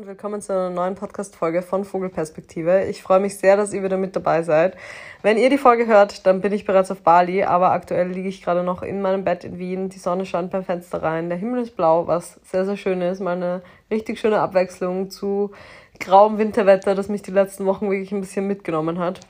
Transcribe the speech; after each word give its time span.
und 0.00 0.06
willkommen 0.06 0.40
zu 0.40 0.54
einer 0.54 0.70
neuen 0.70 0.94
Podcast-Folge 0.94 1.60
von 1.60 1.84
Vogelperspektive. 1.84 2.84
Ich 2.84 3.02
freue 3.02 3.20
mich 3.20 3.36
sehr, 3.36 3.58
dass 3.58 3.74
ihr 3.74 3.82
wieder 3.82 3.98
mit 3.98 4.16
dabei 4.16 4.42
seid. 4.42 4.74
Wenn 5.20 5.36
ihr 5.36 5.50
die 5.50 5.58
Folge 5.58 5.86
hört, 5.86 6.26
dann 6.26 6.40
bin 6.40 6.54
ich 6.54 6.64
bereits 6.64 6.90
auf 6.90 7.02
Bali, 7.02 7.42
aber 7.42 7.72
aktuell 7.72 8.08
liege 8.08 8.30
ich 8.30 8.42
gerade 8.42 8.62
noch 8.62 8.82
in 8.82 9.02
meinem 9.02 9.24
Bett 9.24 9.44
in 9.44 9.58
Wien. 9.58 9.90
Die 9.90 9.98
Sonne 9.98 10.24
scheint 10.24 10.52
beim 10.52 10.64
Fenster 10.64 11.02
rein, 11.02 11.28
der 11.28 11.36
Himmel 11.36 11.64
ist 11.64 11.76
blau, 11.76 12.06
was 12.06 12.40
sehr, 12.44 12.64
sehr 12.64 12.78
schön 12.78 13.02
ist. 13.02 13.20
Mal 13.20 13.36
eine 13.36 13.62
richtig 13.90 14.18
schöne 14.18 14.40
Abwechslung 14.40 15.10
zu 15.10 15.50
grauem 15.98 16.38
Winterwetter, 16.38 16.94
das 16.94 17.10
mich 17.10 17.20
die 17.20 17.30
letzten 17.30 17.66
Wochen 17.66 17.90
wirklich 17.90 18.12
ein 18.12 18.22
bisschen 18.22 18.46
mitgenommen 18.46 18.98
hat. 19.00 19.20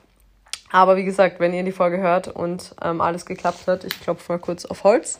Aber 0.71 0.95
wie 0.95 1.03
gesagt, 1.03 1.39
wenn 1.39 1.53
ihr 1.53 1.63
die 1.63 1.71
Folge 1.71 1.99
hört 1.99 2.27
und 2.29 2.75
ähm, 2.81 3.01
alles 3.01 3.25
geklappt 3.25 3.67
hat, 3.67 3.83
ich 3.83 3.99
klopfe 3.99 4.31
mal 4.31 4.39
kurz 4.39 4.65
auf 4.65 4.83
Holz, 4.83 5.19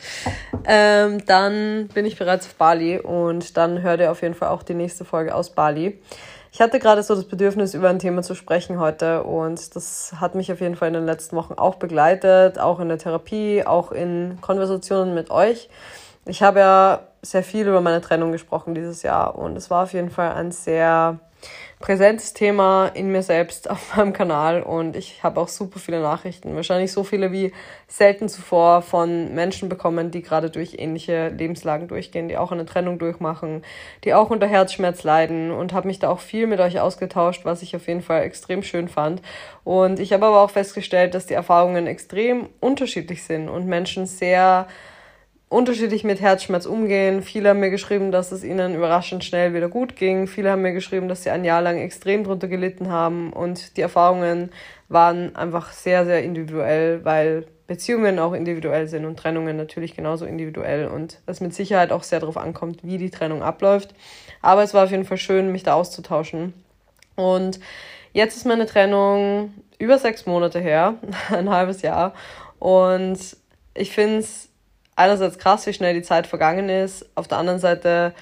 ähm, 0.66 1.26
dann 1.26 1.90
bin 1.94 2.06
ich 2.06 2.18
bereits 2.18 2.48
auf 2.48 2.56
Bali 2.56 3.00
und 3.00 3.58
dann 3.58 3.82
hört 3.82 4.00
ihr 4.00 4.12
auf 4.12 4.22
jeden 4.22 4.34
Fall 4.34 4.50
auch 4.50 4.64
die 4.64 4.74
nächste 4.74 5.04
Folge 5.04 5.36
aus 5.36 5.50
Bali. 5.50 6.02
Ich 6.54 6.60
hatte 6.60 6.80
gerade 6.80 7.02
so 7.02 7.16
das 7.16 7.26
Bedürfnis, 7.26 7.74
über 7.74 7.90
ein 7.90 8.00
Thema 8.00 8.24
zu 8.24 8.36
sprechen 8.36 8.80
heute 8.80 9.24
und 9.24 9.74
das 9.76 10.14
hat 10.20 10.36
mich 10.36 10.52
auf 10.52 10.60
jeden 10.60 10.76
Fall 10.76 10.90
in 10.90 10.96
den 10.96 11.06
letzten 11.06 11.36
Wochen 11.38 11.54
auch 11.54 11.76
begleitet, 11.76 12.60
auch 12.60 12.80
in 12.82 12.90
der 12.90 12.98
Therapie, 12.98 13.64
auch 13.66 13.92
in 13.92 14.38
Konversationen 14.42 15.14
mit 15.14 15.32
euch. 15.32 15.70
Ich 16.26 16.44
habe 16.44 16.60
ja 16.60 17.00
sehr 17.22 17.44
viel 17.44 17.68
über 17.68 17.82
meine 17.82 18.02
Trennung 18.02 18.32
gesprochen 18.32 18.76
dieses 18.76 19.02
Jahr 19.02 19.38
und 19.38 19.56
es 19.56 19.70
war 19.70 19.84
auf 19.84 19.94
jeden 19.94 20.10
Fall 20.10 20.34
ein 20.34 20.52
sehr 20.52 21.20
präsentes 21.82 22.34
Thema 22.34 22.88
in 22.94 23.12
mir 23.12 23.24
selbst 23.24 23.70
auf 23.70 23.96
meinem 23.96 24.14
Kanal 24.14 24.64
und 24.64 24.96
ich 24.96 25.24
habe 25.24 25.42
auch 25.42 25.48
super 25.48 25.80
viele 25.80 26.00
Nachrichten, 26.00 26.56
wahrscheinlich 26.56 26.92
so 26.92 27.04
viele 27.04 27.32
wie 27.32 27.52
selten 27.88 28.30
zuvor 28.30 28.82
von 28.82 29.34
Menschen 29.34 29.68
bekommen, 29.68 30.12
die 30.12 30.22
gerade 30.22 30.50
durch 30.50 30.76
ähnliche 30.78 31.30
Lebenslagen 31.30 31.88
durchgehen, 31.88 32.30
die 32.30 32.38
auch 32.38 32.52
eine 32.52 32.66
Trennung 32.66 33.00
durchmachen, 33.00 33.64
die 34.04 34.14
auch 34.14 34.30
unter 34.30 34.48
Herzschmerz 34.48 35.04
leiden 35.04 35.52
und 35.52 35.74
habe 35.74 35.88
mich 35.88 36.00
da 36.00 36.10
auch 36.10 36.20
viel 36.20 36.48
mit 36.48 36.60
euch 36.60 36.80
ausgetauscht, 36.80 37.44
was 37.44 37.62
ich 37.62 37.76
auf 37.76 37.88
jeden 37.88 38.02
Fall 38.02 38.24
extrem 38.24 38.64
schön 38.64 38.88
fand. 38.88 39.22
Und 39.64 40.00
ich 40.00 40.14
habe 40.14 40.26
aber 40.26 40.42
auch 40.42 40.52
festgestellt, 40.52 41.14
dass 41.14 41.26
die 41.26 41.34
Erfahrungen 41.34 41.88
extrem 41.88 42.50
unterschiedlich 42.60 43.24
sind 43.24 43.50
und 43.50 43.66
Menschen 43.66 44.06
sehr 44.06 44.68
unterschiedlich 45.52 46.06
mit 46.06 46.22
Herzschmerz 46.22 46.66
umgehen. 46.66 47.22
Viele 47.22 47.50
haben 47.50 47.60
mir 47.60 47.72
geschrieben, 47.72 48.14
dass 48.14 48.32
es 48.32 48.42
ihnen 48.42 48.74
überraschend 48.74 49.26
schnell 49.26 49.54
wieder 49.54 49.68
gut 49.68 49.98
ging. 49.98 50.26
Viele 50.28 50.50
haben 50.50 50.62
mir 50.62 50.72
geschrieben, 50.72 51.10
dass 51.10 51.24
sie 51.24 51.30
ein 51.30 51.44
Jahr 51.44 51.62
lang 51.62 51.78
extrem 51.78 52.24
drunter 52.24 52.48
gelitten 52.48 52.90
haben. 52.90 53.34
Und 53.34 53.76
die 53.76 53.82
Erfahrungen 53.82 54.52
waren 54.88 55.36
einfach 55.36 55.74
sehr, 55.74 56.06
sehr 56.06 56.24
individuell, 56.24 57.04
weil 57.04 57.48
Beziehungen 57.68 58.18
auch 58.18 58.32
individuell 58.32 58.88
sind 58.88 59.04
und 59.04 59.20
Trennungen 59.20 59.58
natürlich 59.58 59.94
genauso 59.94 60.26
individuell 60.26 60.88
und 60.88 61.20
es 61.26 61.42
mit 61.42 61.54
Sicherheit 61.54 61.92
auch 61.92 62.04
sehr 62.04 62.22
darauf 62.22 62.38
ankommt, 62.38 62.80
wie 62.84 62.98
die 62.98 63.10
Trennung 63.10 63.44
abläuft. 63.44 63.94
Aber 64.42 64.64
es 64.64 64.74
war 64.74 64.86
auf 64.86 64.92
jeden 64.92 65.06
Fall 65.06 65.18
schön, 65.18 65.52
mich 65.52 65.64
da 65.64 65.74
auszutauschen. 65.74 66.54
Und 67.18 67.60
jetzt 68.14 68.38
ist 68.38 68.46
meine 68.46 68.68
Trennung 68.68 69.54
über 69.80 69.98
sechs 70.00 70.26
Monate 70.26 70.62
her, 70.62 70.96
ein 71.30 71.50
halbes 71.50 71.82
Jahr. 71.82 72.14
Und 72.58 73.20
ich 73.74 73.92
finde 73.92 74.20
es 74.20 74.51
einerseits 75.02 75.38
krass, 75.38 75.66
wie 75.68 75.74
schnell 75.74 75.94
die 75.94 76.02
Zeit 76.02 76.28
vergangen 76.28 76.70
ist. 76.70 77.06
Auf 77.16 77.28
der 77.28 77.38
anderen 77.38 77.60
Seite 77.60 78.14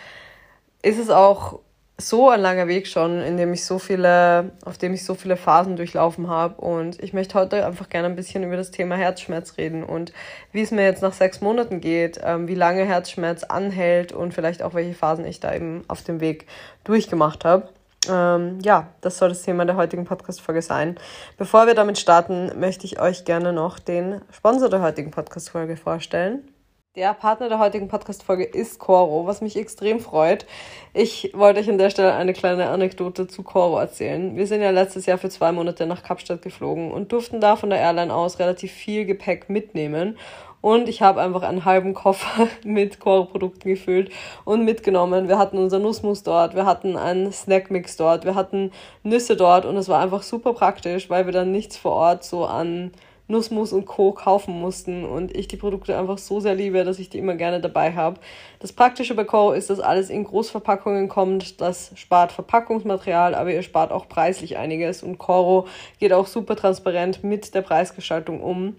ist 0.82 0.98
es 0.98 1.10
auch 1.10 1.60
so 2.00 2.30
ein 2.30 2.40
langer 2.40 2.68
Weg 2.68 2.88
schon, 2.88 3.22
in 3.22 3.36
dem 3.36 3.54
ich 3.54 3.66
so 3.66 3.78
viele, 3.78 4.52
auf 4.64 4.78
dem 4.78 4.94
ich 4.94 5.04
so 5.04 5.16
viele 5.16 5.36
Phasen 5.36 5.76
durchlaufen 5.76 6.30
habe. 6.30 6.62
Und 6.62 7.02
ich 7.04 7.14
möchte 7.14 7.38
heute 7.38 7.66
einfach 7.66 7.90
gerne 7.90 8.08
ein 8.08 8.16
bisschen 8.16 8.44
über 8.44 8.56
das 8.56 8.72
Thema 8.72 8.96
Herzschmerz 8.96 9.58
reden 9.58 9.84
und 9.84 10.14
wie 10.54 10.62
es 10.62 10.72
mir 10.72 10.84
jetzt 10.84 11.02
nach 11.02 11.14
sechs 11.14 11.42
Monaten 11.42 11.82
geht, 11.82 12.20
ähm, 12.24 12.48
wie 12.48 12.56
lange 12.56 12.86
Herzschmerz 12.86 13.44
anhält 13.44 14.14
und 14.14 14.34
vielleicht 14.34 14.64
auch 14.64 14.74
welche 14.74 14.94
Phasen 14.94 15.26
ich 15.26 15.40
da 15.40 15.54
eben 15.54 15.84
auf 15.88 16.02
dem 16.02 16.22
Weg 16.22 16.48
durchgemacht 16.86 17.44
habe. 17.44 17.70
Ähm, 18.10 18.60
ja, 18.64 18.88
das 19.02 19.18
soll 19.18 19.30
das 19.30 19.44
Thema 19.44 19.66
der 19.66 19.76
heutigen 19.76 20.06
Podcast-Folge 20.06 20.62
sein. 20.62 20.98
Bevor 21.38 21.68
wir 21.68 21.76
damit 21.76 22.00
starten, 22.00 22.52
möchte 22.58 22.86
ich 22.86 23.02
euch 23.02 23.26
gerne 23.26 23.52
noch 23.52 23.78
den 23.78 24.22
Sponsor 24.32 24.70
der 24.70 24.82
heutigen 24.82 25.12
Podcast-Folge 25.12 25.76
vorstellen. 25.76 26.49
Der 26.96 27.14
Partner 27.14 27.50
der 27.50 27.60
heutigen 27.60 27.88
Podcast-Folge 27.88 28.46
ist 28.46 28.80
Coro, 28.80 29.28
was 29.28 29.42
mich 29.42 29.56
extrem 29.56 30.00
freut. 30.00 30.48
Ich 30.92 31.32
wollte 31.36 31.60
euch 31.60 31.70
an 31.70 31.78
der 31.78 31.92
Stelle 31.92 32.16
eine 32.16 32.34
kleine 32.34 32.70
Anekdote 32.70 33.28
zu 33.28 33.44
Coro 33.44 33.78
erzählen. 33.78 34.36
Wir 34.36 34.48
sind 34.48 34.64
ja 34.64 34.72
letztes 34.72 35.06
Jahr 35.06 35.20
für 35.20 35.30
zwei 35.30 35.52
Monate 35.52 35.86
nach 35.86 36.02
Kapstadt 36.02 36.42
geflogen 36.42 36.92
und 36.92 37.12
durften 37.12 37.42
da 37.42 37.56
von 37.58 37.70
der 37.70 37.78
Airline 37.78 38.12
aus 38.12 38.40
relativ 38.40 38.72
viel 38.72 39.06
Gepäck 39.06 39.52
mitnehmen. 39.52 40.18
Und 40.62 40.90
ich 40.90 41.04
habe 41.04 41.22
einfach 41.22 41.44
einen 41.44 41.64
halben 41.64 41.94
Koffer 41.94 42.48
mit 42.64 43.00
Coro-Produkten 43.00 43.70
gefüllt 43.70 44.12
und 44.44 44.66
mitgenommen. 44.66 45.28
Wir 45.28 45.38
hatten 45.38 45.60
unser 45.60 45.78
Nussmus 45.78 46.24
dort, 46.24 46.56
wir 46.56 46.66
hatten 46.66 46.98
einen 46.98 47.32
Snackmix 47.32 47.98
dort, 47.98 48.26
wir 48.26 48.34
hatten 48.34 48.72
Nüsse 49.04 49.36
dort 49.36 49.66
und 49.66 49.78
es 49.78 49.90
war 49.90 50.02
einfach 50.02 50.24
super 50.24 50.54
praktisch, 50.54 51.08
weil 51.08 51.28
wir 51.28 51.34
dann 51.34 51.52
nichts 51.52 51.78
vor 51.78 51.92
Ort 51.92 52.24
so 52.24 52.46
an 52.46 52.94
Nussmus 53.30 53.72
und 53.72 53.86
Co. 53.86 54.12
kaufen 54.12 54.60
mussten 54.60 55.06
und 55.06 55.36
ich 55.38 55.48
die 55.48 55.56
Produkte 55.56 55.98
einfach 55.98 56.18
so 56.18 56.40
sehr 56.40 56.56
liebe, 56.56 56.84
dass 56.84 56.98
ich 56.98 57.10
die 57.10 57.20
immer 57.20 57.36
gerne 57.36 57.62
dabei 57.62 57.94
habe. 57.94 58.20
Das 58.60 58.74
Praktische 58.74 59.14
bei 59.14 59.24
Co. 59.24 59.52
ist, 59.52 59.70
dass 59.70 59.80
alles 59.80 60.10
in 60.10 60.24
Großverpackungen 60.24 61.08
kommt. 61.08 61.62
Das 61.62 61.92
spart 61.96 62.32
Verpackungsmaterial, 62.32 63.36
aber 63.36 63.54
ihr 63.54 63.62
spart 63.62 63.92
auch 63.92 64.10
preislich 64.10 64.58
einiges 64.58 65.04
und 65.04 65.20
Coro 65.20 65.68
geht 66.00 66.12
auch 66.12 66.26
super 66.26 66.56
transparent 66.56 67.24
mit 67.24 67.54
der 67.54 67.62
Preisgestaltung 67.62 68.42
um. 68.42 68.76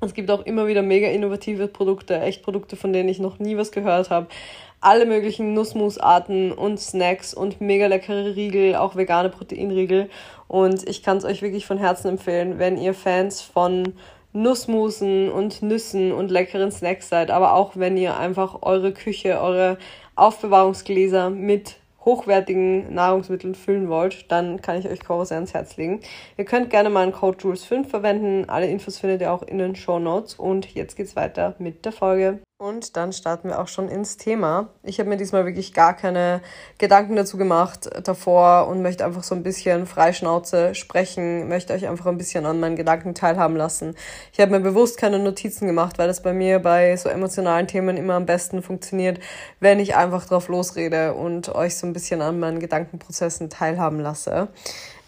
Es 0.00 0.12
gibt 0.12 0.30
auch 0.30 0.44
immer 0.44 0.66
wieder 0.66 0.82
mega 0.82 1.08
innovative 1.08 1.68
Produkte, 1.68 2.20
echt 2.20 2.42
Produkte, 2.42 2.76
von 2.76 2.92
denen 2.92 3.08
ich 3.08 3.18
noch 3.18 3.38
nie 3.38 3.56
was 3.56 3.72
gehört 3.72 4.10
habe. 4.10 4.26
Alle 4.80 5.06
möglichen 5.06 5.54
Nussmusarten 5.54 6.52
und 6.52 6.78
Snacks 6.78 7.32
und 7.32 7.60
mega 7.62 7.86
leckere 7.86 8.36
Riegel, 8.36 8.76
auch 8.76 8.94
vegane 8.94 9.30
Proteinriegel. 9.30 10.10
Und 10.48 10.86
ich 10.88 11.02
kann 11.02 11.16
es 11.16 11.24
euch 11.24 11.40
wirklich 11.40 11.64
von 11.64 11.78
Herzen 11.78 12.08
empfehlen, 12.08 12.58
wenn 12.58 12.76
ihr 12.76 12.92
Fans 12.92 13.40
von 13.40 13.94
Nussmusen 14.34 15.30
und 15.30 15.62
Nüssen 15.62 16.12
und 16.12 16.30
leckeren 16.30 16.70
Snacks 16.70 17.08
seid, 17.08 17.30
aber 17.30 17.54
auch 17.54 17.72
wenn 17.74 17.96
ihr 17.96 18.18
einfach 18.18 18.62
eure 18.62 18.92
Küche, 18.92 19.40
eure 19.40 19.78
Aufbewahrungsgläser 20.14 21.30
mit 21.30 21.76
hochwertigen 22.06 22.94
Nahrungsmitteln 22.94 23.54
füllen 23.54 23.90
wollt, 23.90 24.32
dann 24.32 24.62
kann 24.62 24.78
ich 24.78 24.88
euch 24.88 25.00
sehr 25.26 25.36
ans 25.36 25.52
Herz 25.52 25.76
legen. 25.76 26.00
Ihr 26.38 26.46
könnt 26.46 26.70
gerne 26.70 26.88
meinen 26.88 27.12
Code 27.12 27.36
Jules5 27.38 27.86
verwenden. 27.86 28.48
Alle 28.48 28.68
Infos 28.68 28.98
findet 28.98 29.20
ihr 29.20 29.32
auch 29.32 29.42
in 29.42 29.58
den 29.58 29.76
Show 29.76 29.98
Notes. 29.98 30.34
Und 30.34 30.74
jetzt 30.74 30.96
geht's 30.96 31.16
weiter 31.16 31.54
mit 31.58 31.84
der 31.84 31.92
Folge. 31.92 32.38
Und 32.58 32.96
dann 32.96 33.12
starten 33.12 33.48
wir 33.50 33.60
auch 33.60 33.68
schon 33.68 33.90
ins 33.90 34.16
Thema. 34.16 34.70
Ich 34.82 34.98
habe 34.98 35.10
mir 35.10 35.18
diesmal 35.18 35.44
wirklich 35.44 35.74
gar 35.74 35.94
keine 35.94 36.40
Gedanken 36.78 37.14
dazu 37.14 37.36
gemacht 37.36 37.90
davor 38.02 38.68
und 38.68 38.80
möchte 38.80 39.04
einfach 39.04 39.24
so 39.24 39.34
ein 39.34 39.42
bisschen 39.42 39.84
Freischnauze 39.84 40.74
sprechen, 40.74 41.48
möchte 41.48 41.74
euch 41.74 41.86
einfach 41.86 42.06
ein 42.06 42.16
bisschen 42.16 42.46
an 42.46 42.58
meinen 42.58 42.76
Gedanken 42.76 43.14
teilhaben 43.14 43.56
lassen. 43.56 43.94
Ich 44.32 44.40
habe 44.40 44.52
mir 44.52 44.60
bewusst 44.60 44.96
keine 44.96 45.18
Notizen 45.18 45.66
gemacht, 45.66 45.98
weil 45.98 46.08
das 46.08 46.22
bei 46.22 46.32
mir 46.32 46.58
bei 46.58 46.96
so 46.96 47.10
emotionalen 47.10 47.66
Themen 47.66 47.98
immer 47.98 48.14
am 48.14 48.24
besten 48.24 48.62
funktioniert, 48.62 49.20
wenn 49.60 49.78
ich 49.78 49.94
einfach 49.94 50.24
drauf 50.24 50.48
losrede 50.48 51.12
und 51.12 51.54
euch 51.54 51.76
so 51.76 51.86
ein 51.86 51.92
bisschen 51.92 52.22
an 52.22 52.40
meinen 52.40 52.58
Gedankenprozessen 52.58 53.50
teilhaben 53.50 54.00
lasse. 54.00 54.48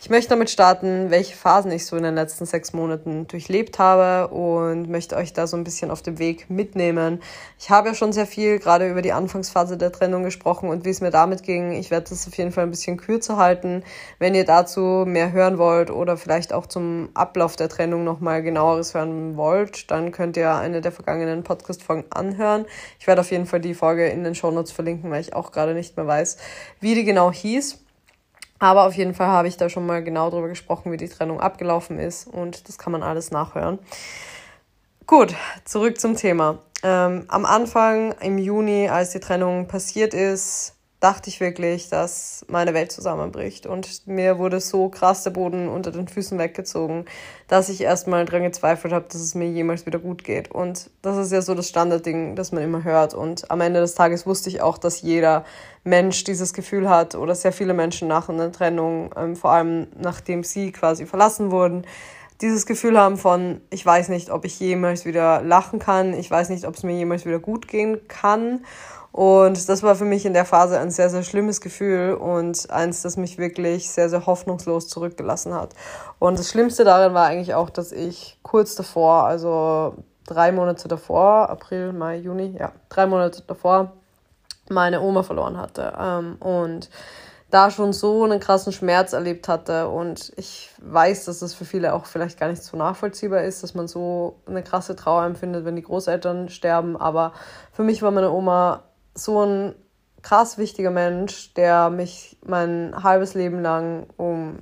Ich 0.00 0.10
möchte 0.10 0.30
damit 0.30 0.48
starten, 0.48 1.10
welche 1.10 1.34
Phasen 1.34 1.72
ich 1.72 1.84
so 1.84 1.96
in 1.96 2.04
den 2.04 2.14
letzten 2.14 2.46
sechs 2.46 2.72
Monaten 2.72 3.26
durchlebt 3.26 3.80
habe 3.80 4.32
und 4.32 4.88
möchte 4.88 5.16
euch 5.16 5.32
da 5.32 5.48
so 5.48 5.56
ein 5.56 5.64
bisschen 5.64 5.90
auf 5.90 6.02
dem 6.02 6.20
Weg 6.20 6.48
mitnehmen. 6.48 7.20
Ich 7.58 7.70
habe 7.70 7.88
ja 7.88 7.94
schon 7.96 8.12
sehr 8.12 8.26
viel 8.26 8.60
gerade 8.60 8.88
über 8.88 9.02
die 9.02 9.12
Anfangsphase 9.12 9.76
der 9.76 9.90
Trennung 9.90 10.22
gesprochen 10.22 10.68
und 10.68 10.84
wie 10.84 10.90
es 10.90 11.00
mir 11.00 11.10
damit 11.10 11.42
ging. 11.42 11.72
Ich 11.72 11.90
werde 11.90 12.10
das 12.10 12.28
auf 12.28 12.38
jeden 12.38 12.52
Fall 12.52 12.62
ein 12.62 12.70
bisschen 12.70 12.96
kürzer 12.96 13.38
halten. 13.38 13.82
Wenn 14.20 14.36
ihr 14.36 14.44
dazu 14.44 15.02
mehr 15.04 15.32
hören 15.32 15.58
wollt 15.58 15.90
oder 15.90 16.16
vielleicht 16.16 16.52
auch 16.52 16.66
zum 16.66 17.08
Ablauf 17.14 17.56
der 17.56 17.68
Trennung 17.68 18.04
nochmal 18.04 18.44
genaueres 18.44 18.94
hören 18.94 19.36
wollt, 19.36 19.90
dann 19.90 20.12
könnt 20.12 20.36
ihr 20.36 20.54
eine 20.54 20.80
der 20.80 20.92
vergangenen 20.92 21.42
Podcast-Folgen 21.42 22.04
anhören. 22.10 22.66
Ich 23.00 23.08
werde 23.08 23.22
auf 23.22 23.32
jeden 23.32 23.46
Fall 23.46 23.60
die 23.60 23.74
Folge 23.74 24.06
in 24.06 24.22
den 24.22 24.36
Shownotes 24.36 24.70
verlinken, 24.70 25.10
weil 25.10 25.22
ich 25.22 25.34
auch 25.34 25.50
gerade 25.50 25.74
nicht 25.74 25.96
mehr 25.96 26.06
weiß, 26.06 26.36
wie 26.78 26.94
die 26.94 27.04
genau 27.04 27.32
hieß. 27.32 27.80
Aber 28.58 28.86
auf 28.86 28.94
jeden 28.94 29.14
Fall 29.14 29.28
habe 29.28 29.48
ich 29.48 29.56
da 29.56 29.68
schon 29.68 29.86
mal 29.86 30.02
genau 30.02 30.30
darüber 30.30 30.48
gesprochen, 30.48 30.90
wie 30.90 30.96
die 30.96 31.08
Trennung 31.08 31.40
abgelaufen 31.40 31.98
ist 31.98 32.26
und 32.26 32.68
das 32.68 32.78
kann 32.78 32.92
man 32.92 33.02
alles 33.02 33.30
nachhören. 33.30 33.78
Gut, 35.06 35.34
zurück 35.64 36.00
zum 36.00 36.16
Thema. 36.16 36.58
Ähm, 36.82 37.24
am 37.28 37.44
Anfang 37.44 38.12
im 38.20 38.38
Juni, 38.38 38.88
als 38.88 39.10
die 39.10 39.20
Trennung 39.20 39.66
passiert 39.66 40.12
ist, 40.14 40.74
dachte 41.00 41.30
ich 41.30 41.38
wirklich, 41.38 41.88
dass 41.88 42.44
meine 42.48 42.74
Welt 42.74 42.90
zusammenbricht. 42.90 43.66
Und 43.66 44.06
mir 44.06 44.38
wurde 44.38 44.60
so 44.60 44.88
krass 44.88 45.22
der 45.22 45.30
Boden 45.30 45.68
unter 45.68 45.92
den 45.92 46.08
Füßen 46.08 46.38
weggezogen, 46.38 47.04
dass 47.46 47.68
ich 47.68 47.80
erstmal 47.80 48.24
dran 48.24 48.42
gezweifelt 48.42 48.92
habe, 48.92 49.06
dass 49.06 49.20
es 49.20 49.34
mir 49.36 49.48
jemals 49.48 49.86
wieder 49.86 50.00
gut 50.00 50.24
geht. 50.24 50.50
Und 50.50 50.90
das 51.02 51.16
ist 51.16 51.30
ja 51.32 51.40
so 51.40 51.54
das 51.54 51.68
Standardding, 51.68 52.34
das 52.34 52.50
man 52.50 52.64
immer 52.64 52.82
hört. 52.82 53.14
Und 53.14 53.48
am 53.50 53.60
Ende 53.60 53.80
des 53.80 53.94
Tages 53.94 54.26
wusste 54.26 54.48
ich 54.48 54.60
auch, 54.60 54.76
dass 54.76 55.02
jeder 55.02 55.44
Mensch 55.84 56.24
dieses 56.24 56.52
Gefühl 56.52 56.90
hat 56.90 57.14
oder 57.14 57.34
sehr 57.36 57.52
viele 57.52 57.74
Menschen 57.74 58.08
nach 58.08 58.28
einer 58.28 58.50
Trennung, 58.50 59.14
ähm, 59.16 59.36
vor 59.36 59.52
allem 59.52 59.86
nachdem 59.96 60.42
sie 60.42 60.72
quasi 60.72 61.06
verlassen 61.06 61.52
wurden, 61.52 61.84
dieses 62.40 62.66
Gefühl 62.66 62.98
haben 62.98 63.16
von, 63.16 63.60
ich 63.70 63.84
weiß 63.84 64.08
nicht, 64.10 64.30
ob 64.30 64.44
ich 64.44 64.60
jemals 64.60 65.04
wieder 65.04 65.42
lachen 65.42 65.78
kann, 65.78 66.12
ich 66.14 66.30
weiß 66.30 66.50
nicht, 66.50 66.66
ob 66.66 66.74
es 66.74 66.82
mir 66.82 66.94
jemals 66.94 67.24
wieder 67.24 67.38
gut 67.38 67.68
gehen 67.68 68.06
kann. 68.08 68.64
Und 69.10 69.68
das 69.68 69.82
war 69.82 69.96
für 69.96 70.04
mich 70.04 70.26
in 70.26 70.34
der 70.34 70.44
Phase 70.44 70.78
ein 70.78 70.90
sehr, 70.90 71.10
sehr 71.10 71.24
schlimmes 71.24 71.60
Gefühl 71.60 72.14
und 72.14 72.70
eins, 72.70 73.02
das 73.02 73.16
mich 73.16 73.38
wirklich 73.38 73.90
sehr, 73.90 74.08
sehr 74.08 74.26
hoffnungslos 74.26 74.86
zurückgelassen 74.86 75.54
hat. 75.54 75.70
Und 76.18 76.38
das 76.38 76.50
Schlimmste 76.50 76.84
darin 76.84 77.14
war 77.14 77.26
eigentlich 77.26 77.54
auch, 77.54 77.70
dass 77.70 77.90
ich 77.90 78.38
kurz 78.42 78.74
davor, 78.76 79.24
also 79.24 79.96
drei 80.26 80.52
Monate 80.52 80.86
davor, 80.86 81.48
April, 81.48 81.92
Mai, 81.92 82.18
Juni, 82.18 82.54
ja, 82.58 82.72
drei 82.90 83.06
Monate 83.06 83.42
davor, 83.46 83.92
meine 84.68 85.00
Oma 85.00 85.22
verloren 85.22 85.56
hatte. 85.56 85.94
Ähm, 85.98 86.36
und 86.38 86.90
da 87.50 87.70
schon 87.70 87.92
so 87.92 88.24
einen 88.24 88.40
krassen 88.40 88.72
Schmerz 88.72 89.12
erlebt 89.12 89.48
hatte. 89.48 89.88
Und 89.88 90.32
ich 90.36 90.70
weiß, 90.82 91.24
dass 91.24 91.38
das 91.38 91.54
für 91.54 91.64
viele 91.64 91.94
auch 91.94 92.06
vielleicht 92.06 92.38
gar 92.38 92.48
nicht 92.48 92.62
so 92.62 92.76
nachvollziehbar 92.76 93.42
ist, 93.42 93.62
dass 93.62 93.74
man 93.74 93.88
so 93.88 94.40
eine 94.46 94.62
krasse 94.62 94.96
Trauer 94.96 95.24
empfindet, 95.24 95.64
wenn 95.64 95.76
die 95.76 95.82
Großeltern 95.82 96.48
sterben. 96.50 96.96
Aber 96.96 97.32
für 97.72 97.82
mich 97.82 98.02
war 98.02 98.10
meine 98.10 98.30
Oma 98.30 98.84
so 99.14 99.44
ein 99.44 99.74
krass 100.22 100.58
wichtiger 100.58 100.90
Mensch, 100.90 101.54
der 101.54 101.90
mich 101.90 102.36
mein 102.44 102.94
halbes 103.02 103.34
Leben 103.34 103.62
lang 103.62 104.06
um 104.16 104.58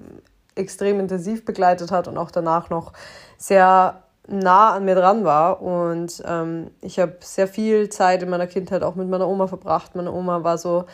extrem 0.55 1.01
intensiv 1.01 1.45
begleitet 1.45 1.91
hat 1.91 2.09
und 2.09 2.17
auch 2.17 2.31
danach 2.31 2.71
noch 2.71 2.93
sehr 3.37 4.03
nah 4.29 4.73
an 4.73 4.85
mir 4.85 4.95
dran 4.95 5.25
war. 5.25 5.63
Und 5.63 6.23
ähm, 6.27 6.71
ich 6.81 6.99
habe 6.99 7.17
sehr 7.21 7.49
viel 7.49 7.89
Zeit 7.89 8.23
in 8.23 8.31
meiner 8.31 8.47
Kindheit 8.47 8.83
auch 8.83 8.95
mit 8.95 9.09
meiner 9.09 9.29
Oma 9.29 9.47
verbracht. 9.47 9.95
Meine 9.95 10.13
Oma 10.13 10.45
war 10.45 10.59
so 10.59 10.87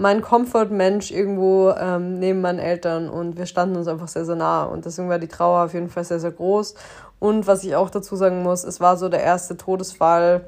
mein 0.00 0.22
Comfort-Mensch 0.22 1.10
irgendwo 1.10 1.70
ähm, 1.78 2.18
neben 2.18 2.40
meinen 2.40 2.58
Eltern 2.58 3.10
und 3.10 3.36
wir 3.36 3.44
standen 3.44 3.76
uns 3.76 3.86
einfach 3.86 4.08
sehr, 4.08 4.24
sehr 4.24 4.34
nah. 4.34 4.64
Und 4.64 4.86
deswegen 4.86 5.10
war 5.10 5.18
die 5.18 5.28
Trauer 5.28 5.66
auf 5.66 5.74
jeden 5.74 5.90
Fall 5.90 6.04
sehr, 6.04 6.18
sehr 6.18 6.30
groß. 6.30 6.74
Und 7.18 7.46
was 7.46 7.64
ich 7.64 7.76
auch 7.76 7.90
dazu 7.90 8.16
sagen 8.16 8.42
muss, 8.42 8.64
es 8.64 8.80
war 8.80 8.96
so 8.96 9.10
der 9.10 9.22
erste 9.22 9.58
Todesfall 9.58 10.46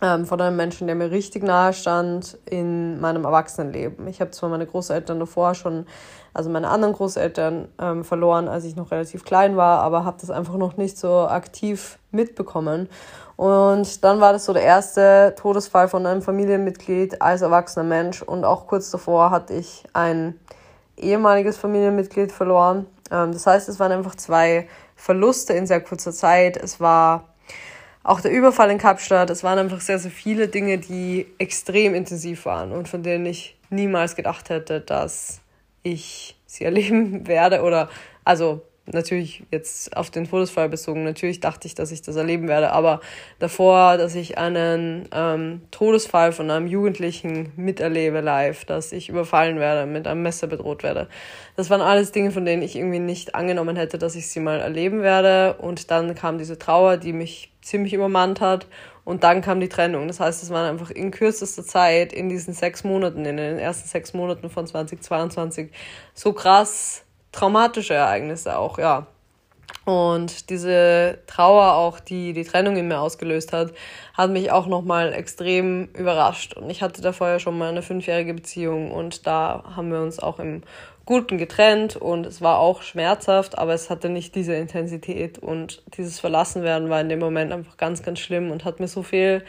ähm, 0.00 0.24
von 0.24 0.40
einem 0.40 0.56
Menschen, 0.56 0.86
der 0.86 0.96
mir 0.96 1.10
richtig 1.10 1.42
nahe 1.42 1.74
stand 1.74 2.38
in 2.46 2.98
meinem 2.98 3.26
Erwachsenenleben. 3.26 4.06
Ich 4.08 4.22
habe 4.22 4.30
zwar 4.30 4.48
meine 4.48 4.66
Großeltern 4.66 5.20
davor 5.20 5.54
schon, 5.54 5.84
also 6.32 6.48
meine 6.48 6.68
anderen 6.68 6.94
Großeltern 6.94 7.68
ähm, 7.78 8.04
verloren, 8.04 8.48
als 8.48 8.64
ich 8.64 8.74
noch 8.74 8.90
relativ 8.90 9.24
klein 9.26 9.54
war, 9.58 9.80
aber 9.80 10.06
habe 10.06 10.16
das 10.18 10.30
einfach 10.30 10.56
noch 10.56 10.78
nicht 10.78 10.96
so 10.96 11.28
aktiv 11.28 11.98
mitbekommen. 12.10 12.88
Und 13.36 14.04
dann 14.04 14.20
war 14.20 14.32
das 14.32 14.44
so 14.44 14.52
der 14.52 14.62
erste 14.62 15.34
Todesfall 15.38 15.88
von 15.88 16.06
einem 16.06 16.22
Familienmitglied 16.22 17.22
als 17.22 17.42
erwachsener 17.42 17.84
Mensch. 17.84 18.22
Und 18.22 18.44
auch 18.44 18.66
kurz 18.66 18.90
davor 18.90 19.30
hatte 19.30 19.54
ich 19.54 19.84
ein 19.92 20.38
ehemaliges 20.96 21.56
Familienmitglied 21.56 22.32
verloren. 22.32 22.86
Ähm, 23.10 23.32
das 23.32 23.46
heißt, 23.46 23.68
es 23.68 23.80
waren 23.80 23.92
einfach 23.92 24.14
zwei 24.14 24.68
Verluste 24.96 25.52
in 25.54 25.66
sehr 25.66 25.80
kurzer 25.80 26.12
Zeit. 26.12 26.56
Es 26.56 26.80
war 26.80 27.28
auch 28.04 28.20
der 28.20 28.32
Überfall 28.32 28.70
in 28.70 28.78
Kapstadt. 28.78 29.30
Es 29.30 29.44
waren 29.44 29.58
einfach 29.58 29.80
sehr, 29.80 29.98
sehr 29.98 30.10
viele 30.10 30.48
Dinge, 30.48 30.78
die 30.78 31.26
extrem 31.38 31.94
intensiv 31.94 32.46
waren 32.46 32.72
und 32.72 32.88
von 32.88 33.02
denen 33.02 33.26
ich 33.26 33.56
niemals 33.70 34.16
gedacht 34.16 34.50
hätte, 34.50 34.80
dass 34.80 35.40
ich 35.82 36.36
sie 36.46 36.64
erleben 36.64 37.26
werde 37.26 37.62
oder 37.62 37.88
also 38.24 38.62
natürlich 38.92 39.44
jetzt 39.50 39.96
auf 39.96 40.10
den 40.10 40.28
Todesfall 40.28 40.68
bezogen, 40.68 41.04
natürlich 41.04 41.40
dachte 41.40 41.66
ich, 41.66 41.74
dass 41.74 41.92
ich 41.92 42.02
das 42.02 42.16
erleben 42.16 42.48
werde, 42.48 42.72
aber 42.72 43.00
davor, 43.38 43.96
dass 43.96 44.14
ich 44.14 44.38
einen 44.38 45.08
ähm, 45.12 45.62
Todesfall 45.70 46.32
von 46.32 46.50
einem 46.50 46.66
Jugendlichen 46.66 47.52
miterlebe 47.56 48.20
live, 48.20 48.64
dass 48.64 48.92
ich 48.92 49.08
überfallen 49.08 49.58
werde, 49.58 49.90
mit 49.90 50.06
einem 50.06 50.22
Messer 50.22 50.46
bedroht 50.46 50.82
werde, 50.82 51.08
das 51.54 51.68
waren 51.68 51.82
alles 51.82 52.12
Dinge, 52.12 52.30
von 52.30 52.46
denen 52.46 52.62
ich 52.62 52.76
irgendwie 52.76 52.98
nicht 52.98 53.34
angenommen 53.34 53.76
hätte, 53.76 53.98
dass 53.98 54.14
ich 54.14 54.28
sie 54.28 54.40
mal 54.40 54.60
erleben 54.60 55.02
werde. 55.02 55.54
Und 55.58 55.90
dann 55.90 56.14
kam 56.14 56.38
diese 56.38 56.58
Trauer, 56.58 56.96
die 56.96 57.12
mich 57.12 57.52
ziemlich 57.60 57.92
übermannt 57.92 58.40
hat. 58.40 58.66
Und 59.04 59.22
dann 59.24 59.42
kam 59.42 59.60
die 59.60 59.68
Trennung. 59.68 60.08
Das 60.08 60.20
heißt, 60.20 60.42
es 60.42 60.50
waren 60.50 60.70
einfach 60.70 60.90
in 60.90 61.10
kürzester 61.10 61.64
Zeit, 61.64 62.12
in 62.12 62.28
diesen 62.28 62.54
sechs 62.54 62.84
Monaten, 62.84 63.24
in 63.26 63.36
den 63.36 63.58
ersten 63.58 63.88
sechs 63.88 64.14
Monaten 64.14 64.48
von 64.48 64.66
2022, 64.66 65.70
so 66.14 66.32
krass 66.32 67.04
traumatische 67.32 67.94
Ereignisse 67.94 68.58
auch, 68.58 68.78
ja. 68.78 69.06
Und 69.84 70.48
diese 70.50 71.18
Trauer 71.26 71.74
auch, 71.74 71.98
die 71.98 72.32
die 72.34 72.44
Trennung 72.44 72.76
in 72.76 72.86
mir 72.86 73.00
ausgelöst 73.00 73.52
hat, 73.52 73.72
hat 74.14 74.30
mich 74.30 74.52
auch 74.52 74.66
nochmal 74.66 75.12
extrem 75.12 75.88
überrascht. 75.94 76.54
Und 76.56 76.70
ich 76.70 76.82
hatte 76.82 77.02
da 77.02 77.12
vorher 77.12 77.40
schon 77.40 77.58
mal 77.58 77.70
eine 77.70 77.82
fünfjährige 77.82 78.34
Beziehung 78.34 78.92
und 78.92 79.26
da 79.26 79.64
haben 79.74 79.90
wir 79.90 80.00
uns 80.00 80.20
auch 80.20 80.38
im 80.38 80.62
Guten 81.04 81.36
getrennt 81.36 81.96
und 81.96 82.26
es 82.26 82.40
war 82.40 82.60
auch 82.60 82.82
schmerzhaft, 82.82 83.58
aber 83.58 83.74
es 83.74 83.90
hatte 83.90 84.08
nicht 84.08 84.36
diese 84.36 84.54
Intensität 84.54 85.36
und 85.40 85.82
dieses 85.96 86.20
Verlassenwerden 86.20 86.90
war 86.90 87.00
in 87.00 87.08
dem 87.08 87.18
Moment 87.18 87.52
einfach 87.52 87.76
ganz, 87.76 88.04
ganz 88.04 88.20
schlimm 88.20 88.52
und 88.52 88.64
hat 88.64 88.78
mir 88.78 88.86
so 88.86 89.02
viel, 89.02 89.44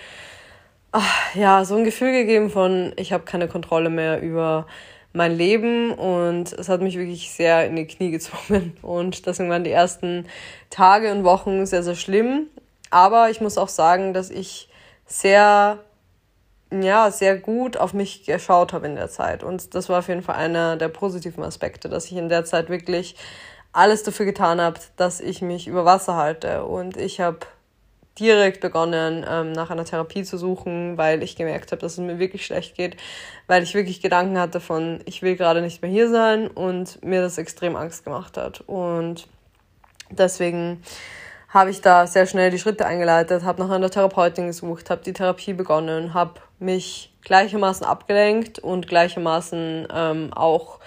ach, 0.92 1.36
ja, 1.36 1.64
so 1.64 1.76
ein 1.76 1.84
Gefühl 1.84 2.12
gegeben 2.12 2.50
von, 2.50 2.92
ich 2.96 3.14
habe 3.14 3.24
keine 3.26 3.48
Kontrolle 3.48 3.92
mehr 3.92 4.20
über 4.20 4.66
mein 5.14 5.38
Leben 5.38 5.92
und 5.94 6.52
es 6.54 6.70
hat 6.70 6.82
mich 6.82 6.98
wirklich 6.98 7.32
sehr 7.32 7.68
in 7.68 7.76
die 7.76 7.88
Knie 7.88 8.12
gezwungen. 8.12 8.76
Und 8.82 9.26
deswegen 9.28 9.50
waren 9.50 9.64
die 9.64 9.72
ersten 9.72 10.26
Tage 10.70 11.12
und 11.12 11.24
Wochen 11.24 11.66
sehr, 11.66 11.84
sehr 11.84 11.96
schlimm. 11.96 12.48
Aber 12.90 13.30
ich 13.30 13.40
muss 13.40 13.58
auch 13.58 13.70
sagen, 13.70 14.14
dass 14.14 14.30
ich 14.30 14.70
sehr, 15.06 15.80
ja, 16.72 17.12
sehr 17.12 17.38
gut 17.38 17.78
auf 17.78 17.94
mich 17.94 18.26
geschaut 18.26 18.74
habe 18.74 18.88
in 18.88 18.96
der 18.96 19.10
Zeit. 19.10 19.44
Und 19.44 19.76
das 19.76 19.88
war 19.90 20.00
auf 20.00 20.08
jeden 20.08 20.24
Fall 20.24 20.36
einer 20.36 20.78
der 20.78 20.90
positiven 20.90 21.44
Aspekte, 21.44 21.90
dass 21.90 22.06
ich 22.06 22.18
in 22.18 22.30
der 22.30 22.46
Zeit 22.46 22.70
wirklich 22.70 23.16
alles 23.72 24.04
dafür 24.04 24.26
getan 24.26 24.62
habe, 24.62 24.80
dass 24.96 25.20
ich 25.20 25.42
mich 25.42 25.68
über 25.68 25.86
Wasser 25.86 26.16
halte. 26.16 26.66
Und 26.66 26.98
ich 26.98 27.20
habe 27.20 27.40
direkt 28.20 28.62
begonnen, 28.62 29.26
ähm, 29.28 29.52
nach 29.54 29.70
einer 29.70 29.86
Therapie 29.86 30.24
zu 30.24 30.38
suchen, 30.38 30.98
weil 30.98 31.24
ich 31.24 31.36
gemerkt 31.36 31.72
habe, 31.72 31.82
dass 31.82 31.94
es 31.94 31.98
mir 32.00 32.20
wirklich 32.20 32.46
schlecht 32.46 32.76
geht, 32.76 32.98
weil 33.48 33.64
ich 33.64 33.74
wirklich 33.74 34.02
Gedanken 34.02 34.38
hatte 34.38 34.60
von, 34.60 35.00
ich 35.06 35.22
will 35.22 35.36
gerade 35.36 35.62
nicht 35.62 35.82
mehr 35.82 35.90
hier 35.90 36.10
sein 36.10 36.48
und 36.48 37.04
mir 37.04 37.22
das 37.22 37.38
extrem 37.38 37.76
Angst 37.76 38.04
gemacht 38.04 38.38
hat. 38.38 38.62
Und 38.62 39.28
deswegen 40.12 40.84
habe 41.50 41.70
ich 41.70 41.82
da 41.82 42.08
sehr 42.08 42.26
schnell 42.26 42.52
die 42.52 42.60
Schritte 42.60 42.86
eingeleitet, 42.86 43.44
habe 43.44 43.62
nach 43.62 43.70
einer 43.70 43.90
Therapeutin 43.90 44.48
gesucht, 44.48 44.90
habe 44.90 45.04
die 45.04 45.14
Therapie 45.14 45.54
begonnen, 45.54 46.14
habe 46.14 46.42
mich 46.60 47.14
gleichermaßen 47.24 47.86
abgelenkt 47.86 48.60
und 48.60 48.88
gleichermaßen 48.88 49.88
ähm, 49.94 50.34
auch 50.34 50.80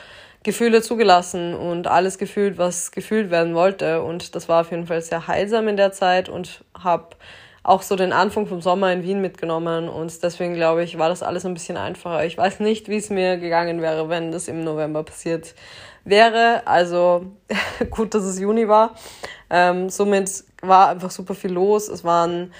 Gefühle 0.46 0.80
zugelassen 0.80 1.54
und 1.56 1.88
alles 1.88 2.18
gefühlt, 2.18 2.56
was 2.56 2.92
gefühlt 2.92 3.32
werden 3.32 3.56
wollte. 3.56 4.00
Und 4.02 4.36
das 4.36 4.48
war 4.48 4.60
auf 4.60 4.70
jeden 4.70 4.86
Fall 4.86 5.02
sehr 5.02 5.26
heilsam 5.26 5.66
in 5.66 5.76
der 5.76 5.90
Zeit 5.90 6.28
und 6.28 6.62
habe 6.78 7.16
auch 7.64 7.82
so 7.82 7.96
den 7.96 8.12
Anfang 8.12 8.46
vom 8.46 8.60
Sommer 8.60 8.92
in 8.92 9.02
Wien 9.02 9.20
mitgenommen. 9.20 9.88
Und 9.88 10.22
deswegen 10.22 10.54
glaube 10.54 10.84
ich, 10.84 10.98
war 10.98 11.08
das 11.08 11.24
alles 11.24 11.44
ein 11.44 11.52
bisschen 11.52 11.76
einfacher. 11.76 12.24
Ich 12.24 12.38
weiß 12.38 12.60
nicht, 12.60 12.88
wie 12.88 12.96
es 12.96 13.10
mir 13.10 13.38
gegangen 13.38 13.82
wäre, 13.82 14.08
wenn 14.08 14.30
das 14.30 14.46
im 14.46 14.62
November 14.62 15.02
passiert 15.02 15.56
wäre. 16.04 16.62
Also 16.64 17.26
gut, 17.90 18.14
dass 18.14 18.22
es 18.22 18.38
Juni 18.38 18.68
war. 18.68 18.94
Ähm, 19.50 19.90
somit 19.90 20.44
war 20.62 20.90
einfach 20.90 21.10
super 21.10 21.34
viel 21.34 21.52
los. 21.52 21.88
Es 21.88 22.04
waren 22.04 22.52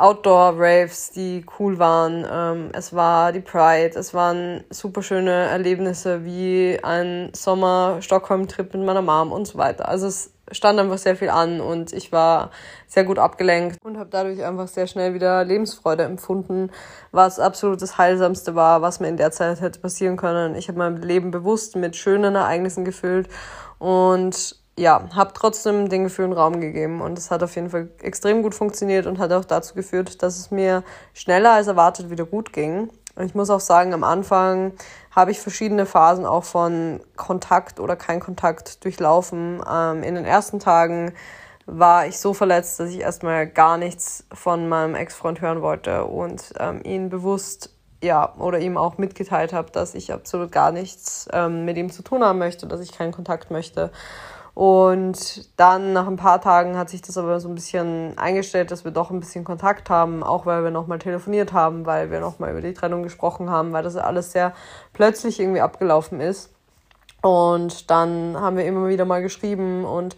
Outdoor-Raves, 0.00 1.10
die 1.10 1.44
cool 1.58 1.78
waren. 1.78 2.26
Ähm, 2.30 2.70
es 2.72 2.94
war 2.94 3.32
die 3.32 3.40
Pride, 3.40 3.98
es 3.98 4.14
waren 4.14 4.64
super 4.70 5.02
schöne 5.02 5.30
Erlebnisse 5.30 6.24
wie 6.24 6.78
ein 6.82 7.30
Sommer-Stockholm-Trip 7.34 8.72
mit 8.74 8.84
meiner 8.84 9.02
Mom 9.02 9.30
und 9.30 9.46
so 9.46 9.58
weiter. 9.58 9.88
Also 9.88 10.06
es 10.06 10.32
stand 10.52 10.78
einfach 10.80 10.98
sehr 10.98 11.16
viel 11.16 11.28
an 11.28 11.60
und 11.60 11.92
ich 11.92 12.12
war 12.12 12.50
sehr 12.86 13.04
gut 13.04 13.18
abgelenkt 13.18 13.78
und 13.84 13.98
habe 13.98 14.10
dadurch 14.10 14.42
einfach 14.44 14.68
sehr 14.68 14.86
schnell 14.86 15.14
wieder 15.14 15.44
Lebensfreude 15.44 16.02
empfunden, 16.02 16.70
was 17.12 17.38
absolut 17.38 17.80
das 17.82 17.98
Heilsamste 17.98 18.54
war, 18.54 18.82
was 18.82 19.00
mir 19.00 19.08
in 19.08 19.16
der 19.16 19.30
Zeit 19.30 19.60
hätte 19.60 19.80
passieren 19.80 20.16
können. 20.16 20.54
Ich 20.54 20.68
habe 20.68 20.78
mein 20.78 20.96
Leben 20.96 21.30
bewusst 21.30 21.76
mit 21.76 21.94
schönen 21.94 22.34
Ereignissen 22.34 22.84
gefüllt 22.84 23.28
und 23.78 24.59
ja, 24.80 25.08
habe 25.14 25.32
trotzdem 25.34 25.90
den 25.90 26.04
Gefühlen 26.04 26.32
Raum 26.32 26.58
gegeben 26.58 27.02
und 27.02 27.18
es 27.18 27.30
hat 27.30 27.42
auf 27.42 27.54
jeden 27.54 27.68
Fall 27.68 27.90
extrem 28.00 28.42
gut 28.42 28.54
funktioniert 28.54 29.06
und 29.06 29.18
hat 29.18 29.30
auch 29.30 29.44
dazu 29.44 29.74
geführt, 29.74 30.22
dass 30.22 30.38
es 30.38 30.50
mir 30.50 30.82
schneller 31.12 31.52
als 31.52 31.66
erwartet 31.66 32.08
wieder 32.08 32.24
gut 32.24 32.54
ging. 32.54 32.88
Und 33.14 33.26
ich 33.26 33.34
muss 33.34 33.50
auch 33.50 33.60
sagen, 33.60 33.92
am 33.92 34.04
Anfang 34.04 34.72
habe 35.14 35.32
ich 35.32 35.40
verschiedene 35.40 35.84
Phasen 35.84 36.24
auch 36.24 36.44
von 36.44 37.00
Kontakt 37.16 37.78
oder 37.78 37.94
kein 37.94 38.20
Kontakt 38.20 38.82
durchlaufen. 38.82 39.60
Ähm, 39.70 40.02
in 40.02 40.14
den 40.14 40.24
ersten 40.24 40.60
Tagen 40.60 41.12
war 41.66 42.06
ich 42.06 42.18
so 42.18 42.32
verletzt, 42.32 42.80
dass 42.80 42.88
ich 42.88 43.00
erstmal 43.00 43.46
gar 43.46 43.76
nichts 43.76 44.24
von 44.32 44.66
meinem 44.66 44.94
Ex-Freund 44.94 45.42
hören 45.42 45.60
wollte 45.60 46.06
und 46.06 46.54
ähm, 46.58 46.80
ihn 46.84 47.10
bewusst 47.10 47.70
ja, 48.02 48.34
oder 48.36 48.60
ihm 48.60 48.78
auch 48.78 48.96
mitgeteilt 48.96 49.52
habe, 49.52 49.70
dass 49.72 49.94
ich 49.94 50.10
absolut 50.10 50.50
gar 50.52 50.72
nichts 50.72 51.28
ähm, 51.34 51.66
mit 51.66 51.76
ihm 51.76 51.90
zu 51.90 52.02
tun 52.02 52.24
haben 52.24 52.38
möchte, 52.38 52.66
dass 52.66 52.80
ich 52.80 52.92
keinen 52.92 53.12
Kontakt 53.12 53.50
möchte. 53.50 53.90
Und 54.60 55.58
dann 55.58 55.94
nach 55.94 56.06
ein 56.06 56.16
paar 56.16 56.38
Tagen 56.38 56.76
hat 56.76 56.90
sich 56.90 57.00
das 57.00 57.16
aber 57.16 57.40
so 57.40 57.48
ein 57.48 57.54
bisschen 57.54 58.18
eingestellt, 58.18 58.70
dass 58.70 58.84
wir 58.84 58.90
doch 58.90 59.10
ein 59.10 59.18
bisschen 59.18 59.42
Kontakt 59.42 59.88
haben, 59.88 60.22
auch 60.22 60.44
weil 60.44 60.62
wir 60.62 60.70
nochmal 60.70 60.98
telefoniert 60.98 61.54
haben, 61.54 61.86
weil 61.86 62.10
wir 62.10 62.20
nochmal 62.20 62.50
über 62.50 62.60
die 62.60 62.74
Trennung 62.74 63.02
gesprochen 63.02 63.48
haben, 63.48 63.72
weil 63.72 63.82
das 63.82 63.96
alles 63.96 64.32
sehr 64.32 64.52
plötzlich 64.92 65.40
irgendwie 65.40 65.62
abgelaufen 65.62 66.20
ist. 66.20 66.50
Und 67.22 67.90
dann 67.90 68.38
haben 68.38 68.58
wir 68.58 68.66
immer 68.66 68.86
wieder 68.88 69.06
mal 69.06 69.22
geschrieben 69.22 69.86
und 69.86 70.14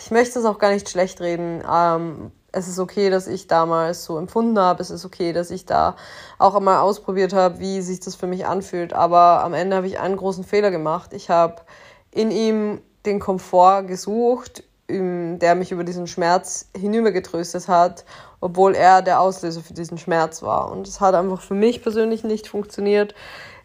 ich 0.00 0.10
möchte 0.10 0.38
es 0.38 0.44
auch 0.44 0.58
gar 0.58 0.72
nicht 0.72 0.90
schlecht 0.90 1.22
reden. 1.22 1.64
Ähm, 1.66 2.32
es 2.52 2.68
ist 2.68 2.78
okay, 2.78 3.08
dass 3.08 3.26
ich 3.26 3.46
damals 3.46 4.04
so 4.04 4.18
empfunden 4.18 4.58
habe. 4.58 4.82
Es 4.82 4.90
ist 4.90 5.06
okay, 5.06 5.32
dass 5.32 5.50
ich 5.50 5.64
da 5.64 5.96
auch 6.38 6.56
einmal 6.56 6.80
ausprobiert 6.80 7.32
habe, 7.32 7.58
wie 7.58 7.80
sich 7.80 8.00
das 8.00 8.16
für 8.16 8.26
mich 8.26 8.44
anfühlt. 8.44 8.92
Aber 8.92 9.42
am 9.42 9.54
Ende 9.54 9.76
habe 9.76 9.86
ich 9.86 9.98
einen 9.98 10.18
großen 10.18 10.44
Fehler 10.44 10.70
gemacht. 10.70 11.14
Ich 11.14 11.30
habe 11.30 11.62
in 12.10 12.30
ihm 12.30 12.82
den 13.06 13.20
Komfort 13.20 13.84
gesucht, 13.84 14.64
der 14.88 15.54
mich 15.54 15.70
über 15.70 15.84
diesen 15.84 16.06
Schmerz 16.06 16.68
hinübergetröstet 16.76 17.68
hat, 17.68 18.04
obwohl 18.40 18.74
er 18.74 19.02
der 19.02 19.20
Auslöser 19.20 19.60
für 19.60 19.74
diesen 19.74 19.98
Schmerz 19.98 20.42
war. 20.42 20.70
Und 20.72 20.88
es 20.88 21.00
hat 21.00 21.14
einfach 21.14 21.40
für 21.40 21.54
mich 21.54 21.82
persönlich 21.82 22.24
nicht 22.24 22.48
funktioniert. 22.48 23.14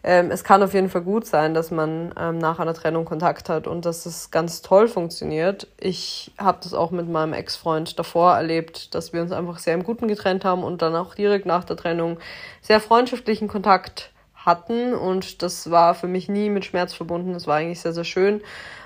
Ähm, 0.03 0.29
es 0.29 0.43
kann 0.43 0.61
auf 0.61 0.75
jeden 0.75 0.89
Fall 0.89 1.01
gut 1.01 1.25
sein, 1.25 1.55
dass 1.55 1.71
man 1.71 2.13
ähm, 2.19 2.37
nach 2.37 2.59
einer 2.59 2.75
Trennung 2.75 3.05
Kontakt 3.05 3.49
hat 3.49 3.65
und 3.65 3.85
dass 3.85 4.05
es 4.05 4.29
ganz 4.29 4.61
toll 4.61 4.87
funktioniert. 4.87 5.67
Ich 5.79 6.31
habe 6.37 6.59
das 6.61 6.75
auch 6.75 6.91
mit 6.91 7.09
meinem 7.09 7.33
Ex-Freund 7.33 7.97
davor 7.97 8.35
erlebt, 8.35 8.93
dass 8.93 9.13
wir 9.13 9.21
uns 9.23 9.31
einfach 9.31 9.57
sehr 9.57 9.73
im 9.73 9.83
Guten 9.83 10.07
getrennt 10.07 10.45
haben 10.45 10.63
und 10.63 10.83
dann 10.83 10.95
auch 10.95 11.15
direkt 11.15 11.47
nach 11.47 11.63
der 11.63 11.75
Trennung 11.75 12.19
sehr 12.61 12.79
freundschaftlichen 12.79 13.47
Kontakt 13.47 14.11
hatten 14.35 14.93
und 14.93 15.41
das 15.41 15.71
war 15.71 15.95
für 15.95 16.07
mich 16.07 16.29
nie 16.29 16.51
mit 16.51 16.65
Schmerz 16.65 16.93
verbunden. 16.93 17.33
Das 17.33 17.47
war 17.47 17.55
eigentlich 17.55 17.81
sehr, 17.81 17.93
sehr 17.93 18.03
schön. 18.03 18.41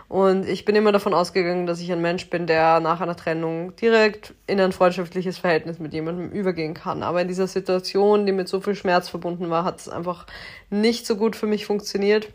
Und 0.09 0.49
ich 0.49 0.65
bin 0.65 0.75
immer 0.75 0.91
davon 0.91 1.13
ausgegangen, 1.13 1.67
dass 1.67 1.79
ich 1.79 1.91
ein 1.91 2.01
Mensch 2.01 2.31
bin, 2.31 2.47
der 2.47 2.79
nach 2.79 2.99
einer 2.99 3.15
Trennung 3.15 3.75
direkt 3.75 4.33
in 4.47 4.59
ein 4.59 4.71
freundschaftliches 4.71 5.37
Verhältnis 5.37 5.77
mit 5.77 5.93
jemandem 5.93 6.31
übergehen 6.31 6.73
kann. 6.73 7.03
Aber 7.03 7.21
in 7.21 7.27
dieser 7.27 7.45
Situation, 7.45 8.25
die 8.25 8.31
mit 8.31 8.49
so 8.49 8.59
viel 8.59 8.73
Schmerz 8.73 9.07
verbunden 9.07 9.51
war, 9.51 9.63
hat 9.63 9.79
es 9.79 9.87
einfach 9.87 10.25
nicht 10.71 11.05
so 11.05 11.15
gut 11.15 11.35
für 11.35 11.45
mich 11.45 11.67
funktioniert. 11.67 12.27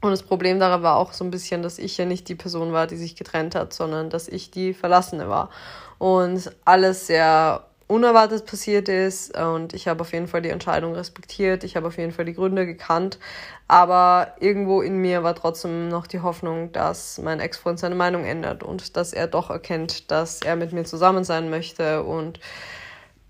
Und 0.00 0.10
das 0.10 0.24
Problem 0.24 0.58
daran 0.58 0.82
war 0.82 0.96
auch 0.96 1.12
so 1.12 1.24
ein 1.24 1.30
bisschen, 1.30 1.62
dass 1.62 1.78
ich 1.78 1.96
ja 1.98 2.04
nicht 2.04 2.28
die 2.28 2.34
Person 2.34 2.72
war, 2.72 2.88
die 2.88 2.96
sich 2.96 3.14
getrennt 3.14 3.54
hat, 3.54 3.72
sondern 3.72 4.10
dass 4.10 4.26
ich 4.26 4.50
die 4.50 4.74
Verlassene 4.74 5.28
war. 5.28 5.50
Und 5.98 6.50
alles 6.64 7.06
sehr 7.06 7.67
unerwartet 7.88 8.46
passiert 8.46 8.88
ist 8.88 9.36
und 9.36 9.72
ich 9.72 9.88
habe 9.88 10.02
auf 10.02 10.12
jeden 10.12 10.28
Fall 10.28 10.42
die 10.42 10.50
Entscheidung 10.50 10.94
respektiert, 10.94 11.64
ich 11.64 11.74
habe 11.74 11.88
auf 11.88 11.96
jeden 11.96 12.12
Fall 12.12 12.26
die 12.26 12.34
Gründe 12.34 12.66
gekannt, 12.66 13.18
aber 13.66 14.34
irgendwo 14.38 14.82
in 14.82 14.98
mir 14.98 15.22
war 15.22 15.34
trotzdem 15.34 15.88
noch 15.88 16.06
die 16.06 16.20
Hoffnung, 16.20 16.70
dass 16.72 17.18
mein 17.18 17.40
Ex-Freund 17.40 17.78
seine 17.78 17.94
Meinung 17.94 18.24
ändert 18.24 18.62
und 18.62 18.96
dass 18.96 19.12
er 19.12 19.26
doch 19.26 19.50
erkennt, 19.50 20.10
dass 20.10 20.42
er 20.42 20.54
mit 20.54 20.72
mir 20.72 20.84
zusammen 20.84 21.24
sein 21.24 21.50
möchte 21.50 22.02
und 22.04 22.38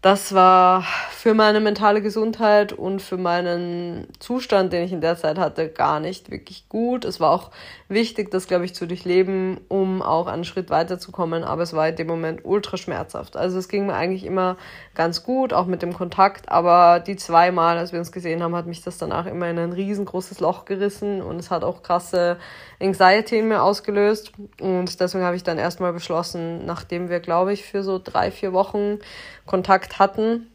das 0.01 0.33
war 0.33 0.85
für 1.11 1.35
meine 1.35 1.59
mentale 1.59 2.01
Gesundheit 2.01 2.73
und 2.73 3.03
für 3.03 3.17
meinen 3.17 4.07
Zustand, 4.21 4.73
den 4.73 4.85
ich 4.85 4.93
in 4.93 5.01
der 5.01 5.17
Zeit 5.17 5.39
hatte, 5.39 5.69
gar 5.69 5.99
nicht 5.99 6.31
wirklich 6.31 6.69
gut. 6.69 7.05
Es 7.05 7.19
war 7.19 7.33
auch 7.33 7.51
wichtig, 7.89 8.31
das, 8.31 8.47
glaube 8.47 8.65
ich, 8.65 8.75
zu 8.75 8.87
durchleben, 8.87 9.61
um 9.69 10.03
auch 10.03 10.27
einen 10.27 10.45
Schritt 10.45 10.69
weiterzukommen, 10.69 11.43
aber 11.43 11.63
es 11.63 11.73
war 11.73 11.89
in 11.89 11.97
dem 11.97 12.07
Moment 12.07 12.45
ultra 12.45 12.77
schmerzhaft. 12.77 13.37
Also 13.37 13.59
es 13.59 13.69
ging 13.69 13.87
mir 13.87 13.95
eigentlich 13.95 14.25
immer 14.25 14.57
ganz 14.95 15.23
gut, 15.23 15.53
auch 15.53 15.67
mit 15.67 15.81
dem 15.81 15.95
Kontakt, 15.95 16.51
aber 16.51 17.01
die 17.01 17.17
zwei 17.17 17.51
Mal, 17.51 17.79
als 17.79 17.93
wir 17.93 17.99
uns 17.99 18.13
gesehen 18.13 18.43
haben, 18.43 18.55
hat 18.55 18.67
mich 18.67 18.83
das 18.83 18.99
danach 18.99 19.27
immer 19.27 19.49
in 19.49 19.59
ein 19.59 19.73
riesengroßes 19.73 20.41
Loch 20.41 20.67
gerissen 20.67 21.23
und 21.23 21.39
es 21.39 21.51
hat 21.51 21.65
auch 21.65 21.83
krasse 21.83 22.37
Anxiety 22.81 23.39
in 23.39 23.49
mir 23.49 23.63
ausgelöst 23.63 24.33
und 24.61 25.01
deswegen 25.01 25.25
habe 25.25 25.37
ich 25.37 25.43
dann 25.43 25.59
erstmal 25.59 25.93
beschlossen, 25.95 26.67
nachdem 26.67 27.09
wir, 27.09 27.21
glaube 27.21 27.53
ich, 27.55 27.65
für 27.65 27.83
so 27.83 27.99
drei, 28.03 28.31
vier 28.31 28.53
Wochen 28.53 28.99
Kontakt 29.47 29.99
hatten, 29.99 30.49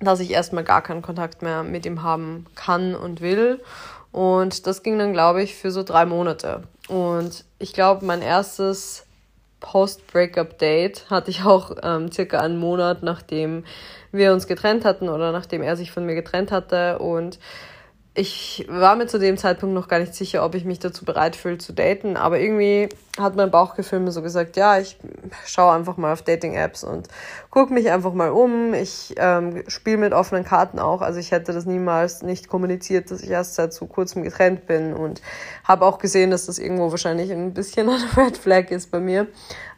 dass 0.00 0.20
ich 0.20 0.30
erstmal 0.30 0.64
gar 0.64 0.82
keinen 0.82 1.02
Kontakt 1.02 1.42
mehr 1.42 1.62
mit 1.62 1.86
ihm 1.86 2.02
haben 2.02 2.46
kann 2.54 2.94
und 2.94 3.20
will. 3.20 3.60
Und 4.12 4.66
das 4.66 4.82
ging 4.82 4.98
dann, 4.98 5.12
glaube 5.12 5.42
ich, 5.42 5.54
für 5.54 5.70
so 5.70 5.82
drei 5.82 6.04
Monate. 6.04 6.62
Und 6.88 7.44
ich 7.58 7.72
glaube, 7.72 8.04
mein 8.04 8.20
erstes 8.22 9.06
Post-Breakup-Date 9.60 11.08
hatte 11.08 11.30
ich 11.30 11.44
auch 11.44 11.76
ähm, 11.82 12.12
circa 12.12 12.40
einen 12.40 12.58
Monat, 12.58 13.02
nachdem 13.02 13.64
wir 14.10 14.34
uns 14.34 14.46
getrennt 14.46 14.84
hatten 14.84 15.08
oder 15.08 15.32
nachdem 15.32 15.62
er 15.62 15.76
sich 15.76 15.90
von 15.90 16.04
mir 16.04 16.14
getrennt 16.14 16.52
hatte. 16.52 16.98
Und 16.98 17.38
ich 18.14 18.66
war 18.68 18.94
mir 18.94 19.06
zu 19.06 19.18
dem 19.18 19.38
Zeitpunkt 19.38 19.74
noch 19.74 19.88
gar 19.88 19.98
nicht 19.98 20.14
sicher, 20.14 20.44
ob 20.44 20.54
ich 20.54 20.66
mich 20.66 20.78
dazu 20.78 21.06
bereit 21.06 21.34
fühle 21.34 21.56
zu 21.56 21.72
daten, 21.72 22.18
aber 22.18 22.38
irgendwie 22.40 22.90
hat 23.18 23.36
mein 23.36 23.50
Bauchgefühl 23.50 24.00
mir 24.00 24.12
so 24.12 24.20
gesagt, 24.20 24.56
ja, 24.58 24.78
ich 24.78 24.98
schaue 25.46 25.72
einfach 25.72 25.96
mal 25.96 26.12
auf 26.12 26.20
Dating-Apps 26.20 26.84
und 26.84 27.08
gucke 27.48 27.72
mich 27.72 27.90
einfach 27.90 28.12
mal 28.12 28.30
um. 28.30 28.74
Ich 28.74 29.14
ähm, 29.16 29.64
spiele 29.66 29.96
mit 29.96 30.12
offenen 30.12 30.44
Karten 30.44 30.78
auch, 30.78 31.00
also 31.00 31.20
ich 31.20 31.30
hätte 31.30 31.54
das 31.54 31.64
niemals 31.64 32.20
nicht 32.20 32.48
kommuniziert, 32.48 33.10
dass 33.10 33.22
ich 33.22 33.30
erst 33.30 33.54
seit 33.54 33.72
so 33.72 33.86
kurzem 33.86 34.22
getrennt 34.22 34.66
bin 34.66 34.92
und 34.92 35.22
habe 35.64 35.86
auch 35.86 35.98
gesehen, 35.98 36.30
dass 36.30 36.44
das 36.44 36.58
irgendwo 36.58 36.90
wahrscheinlich 36.90 37.32
ein 37.32 37.54
bisschen 37.54 37.88
ein 37.90 38.00
Red 38.14 38.36
Flag 38.36 38.70
ist 38.70 38.90
bei 38.90 39.00
mir. 39.00 39.26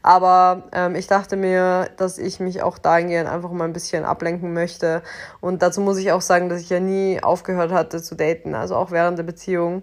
Aber 0.05 0.65
ähm, 0.73 0.97
ich 0.97 1.07
dachte 1.07 1.35
mir, 1.35 1.89
dass 1.97 2.19
ich 2.19 2.39
mich 2.39 2.63
auch 2.63 2.77
dahingehend 2.77 3.27
einfach 3.27 3.51
mal 3.53 3.65
ein 3.65 3.73
bisschen 3.73 4.05
ablenken 4.05 4.53
möchte. 4.53 5.03
Und 5.41 5.63
dazu 5.63 5.81
muss 5.81 5.97
ich 5.97 6.13
auch 6.13 6.21
sagen, 6.21 6.51
dass 6.51 6.61
ich 6.61 6.69
ja 6.69 6.79
nie 6.79 7.23
aufgehört 7.23 7.73
hatte 7.73 8.03
zu 8.03 8.15
daten, 8.15 8.55
also 8.55 8.77
auch 8.77 8.91
während 8.91 9.17
der 9.17 9.23
Beziehung 9.23 9.83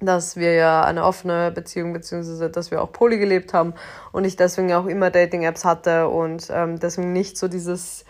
dass 0.00 0.36
wir 0.36 0.54
ja 0.54 0.82
eine 0.82 1.04
offene 1.04 1.52
Beziehung 1.52 1.92
beziehungsweise 1.92 2.50
dass 2.50 2.70
wir 2.72 2.82
auch 2.82 2.92
poly 2.92 3.16
gelebt 3.16 3.54
haben 3.54 3.74
und 4.12 4.24
ich 4.24 4.36
deswegen 4.36 4.72
auch 4.72 4.86
immer 4.86 5.10
Dating-Apps 5.10 5.64
hatte 5.64 6.08
und 6.08 6.48
ähm, 6.50 6.80
deswegen 6.80 7.12
nicht 7.12 7.38
so 7.38 7.46
dieses 7.46 8.04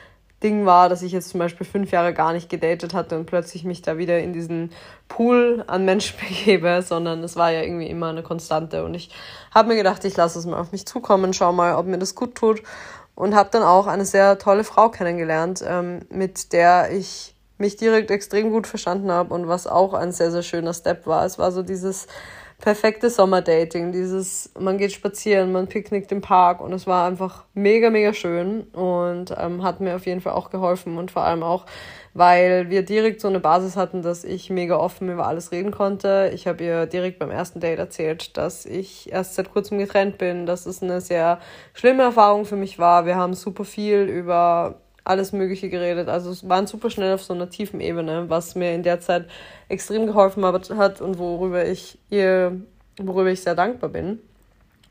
Ding 0.44 0.66
war, 0.66 0.88
dass 0.88 1.02
ich 1.02 1.10
jetzt 1.10 1.30
zum 1.30 1.40
Beispiel 1.40 1.66
fünf 1.66 1.90
Jahre 1.90 2.12
gar 2.12 2.34
nicht 2.34 2.50
gedatet 2.50 2.92
hatte 2.92 3.16
und 3.16 3.24
plötzlich 3.24 3.64
mich 3.64 3.82
da 3.82 3.96
wieder 3.98 4.20
in 4.20 4.34
diesen 4.34 4.70
Pool 5.08 5.64
an 5.66 5.84
Menschen 5.84 6.18
begebe, 6.28 6.82
sondern 6.82 7.24
es 7.24 7.34
war 7.34 7.50
ja 7.50 7.62
irgendwie 7.62 7.88
immer 7.88 8.10
eine 8.10 8.22
Konstante. 8.22 8.84
Und 8.84 8.94
ich 8.94 9.10
habe 9.52 9.70
mir 9.70 9.76
gedacht, 9.76 10.04
ich 10.04 10.16
lasse 10.16 10.38
es 10.38 10.46
mal 10.46 10.60
auf 10.60 10.70
mich 10.70 10.86
zukommen, 10.86 11.32
schau 11.32 11.52
mal, 11.52 11.74
ob 11.74 11.86
mir 11.86 11.98
das 11.98 12.14
gut 12.14 12.34
tut. 12.34 12.62
Und 13.16 13.34
habe 13.34 13.48
dann 13.52 13.62
auch 13.62 13.86
eine 13.86 14.04
sehr 14.04 14.38
tolle 14.38 14.64
Frau 14.64 14.88
kennengelernt, 14.88 15.64
ähm, 15.66 16.00
mit 16.10 16.52
der 16.52 16.90
ich 16.92 17.34
mich 17.58 17.76
direkt 17.76 18.10
extrem 18.10 18.50
gut 18.50 18.66
verstanden 18.66 19.10
habe 19.10 19.32
und 19.32 19.48
was 19.48 19.66
auch 19.66 19.94
ein 19.94 20.12
sehr, 20.12 20.30
sehr 20.30 20.42
schöner 20.42 20.74
Step 20.74 21.06
war. 21.06 21.24
Es 21.24 21.38
war 21.38 21.52
so 21.52 21.62
dieses 21.62 22.08
perfekte 22.64 23.10
Sommerdating. 23.10 23.92
Dieses, 23.92 24.50
man 24.58 24.78
geht 24.78 24.90
spazieren, 24.90 25.52
man 25.52 25.66
picknickt 25.66 26.10
im 26.12 26.22
Park 26.22 26.62
und 26.62 26.72
es 26.72 26.86
war 26.86 27.06
einfach 27.06 27.44
mega, 27.52 27.90
mega 27.90 28.14
schön 28.14 28.62
und 28.72 29.34
ähm, 29.38 29.62
hat 29.62 29.80
mir 29.80 29.94
auf 29.96 30.06
jeden 30.06 30.22
Fall 30.22 30.32
auch 30.32 30.48
geholfen 30.48 30.96
und 30.96 31.10
vor 31.10 31.24
allem 31.24 31.42
auch, 31.42 31.66
weil 32.14 32.70
wir 32.70 32.82
direkt 32.82 33.20
so 33.20 33.28
eine 33.28 33.38
Basis 33.38 33.76
hatten, 33.76 34.00
dass 34.00 34.24
ich 34.24 34.48
mega 34.48 34.78
offen 34.78 35.10
über 35.10 35.26
alles 35.26 35.52
reden 35.52 35.72
konnte. 35.72 36.30
Ich 36.32 36.46
habe 36.46 36.64
ihr 36.64 36.86
direkt 36.86 37.18
beim 37.18 37.30
ersten 37.30 37.60
Date 37.60 37.78
erzählt, 37.78 38.34
dass 38.38 38.64
ich 38.64 39.12
erst 39.12 39.34
seit 39.34 39.52
kurzem 39.52 39.76
getrennt 39.76 40.16
bin, 40.16 40.46
dass 40.46 40.64
es 40.64 40.82
eine 40.82 41.02
sehr 41.02 41.40
schlimme 41.74 42.04
Erfahrung 42.04 42.46
für 42.46 42.56
mich 42.56 42.78
war. 42.78 43.04
Wir 43.04 43.16
haben 43.16 43.34
super 43.34 43.66
viel 43.66 44.04
über 44.04 44.80
alles 45.04 45.32
Mögliche 45.32 45.68
geredet. 45.68 46.08
Also 46.08 46.30
es 46.30 46.48
waren 46.48 46.66
super 46.66 46.90
schnell 46.90 47.14
auf 47.14 47.22
so 47.22 47.34
einer 47.34 47.50
tiefen 47.50 47.80
Ebene, 47.80 48.28
was 48.28 48.54
mir 48.54 48.74
in 48.74 48.82
der 48.82 49.00
Zeit 49.00 49.26
extrem 49.68 50.06
geholfen 50.06 50.44
hat 50.44 51.00
und 51.00 51.18
worüber 51.18 51.66
ich 51.66 51.98
ihr, 52.10 52.60
worüber 52.98 53.30
ich 53.30 53.42
sehr 53.42 53.54
dankbar 53.54 53.90
bin. 53.90 54.18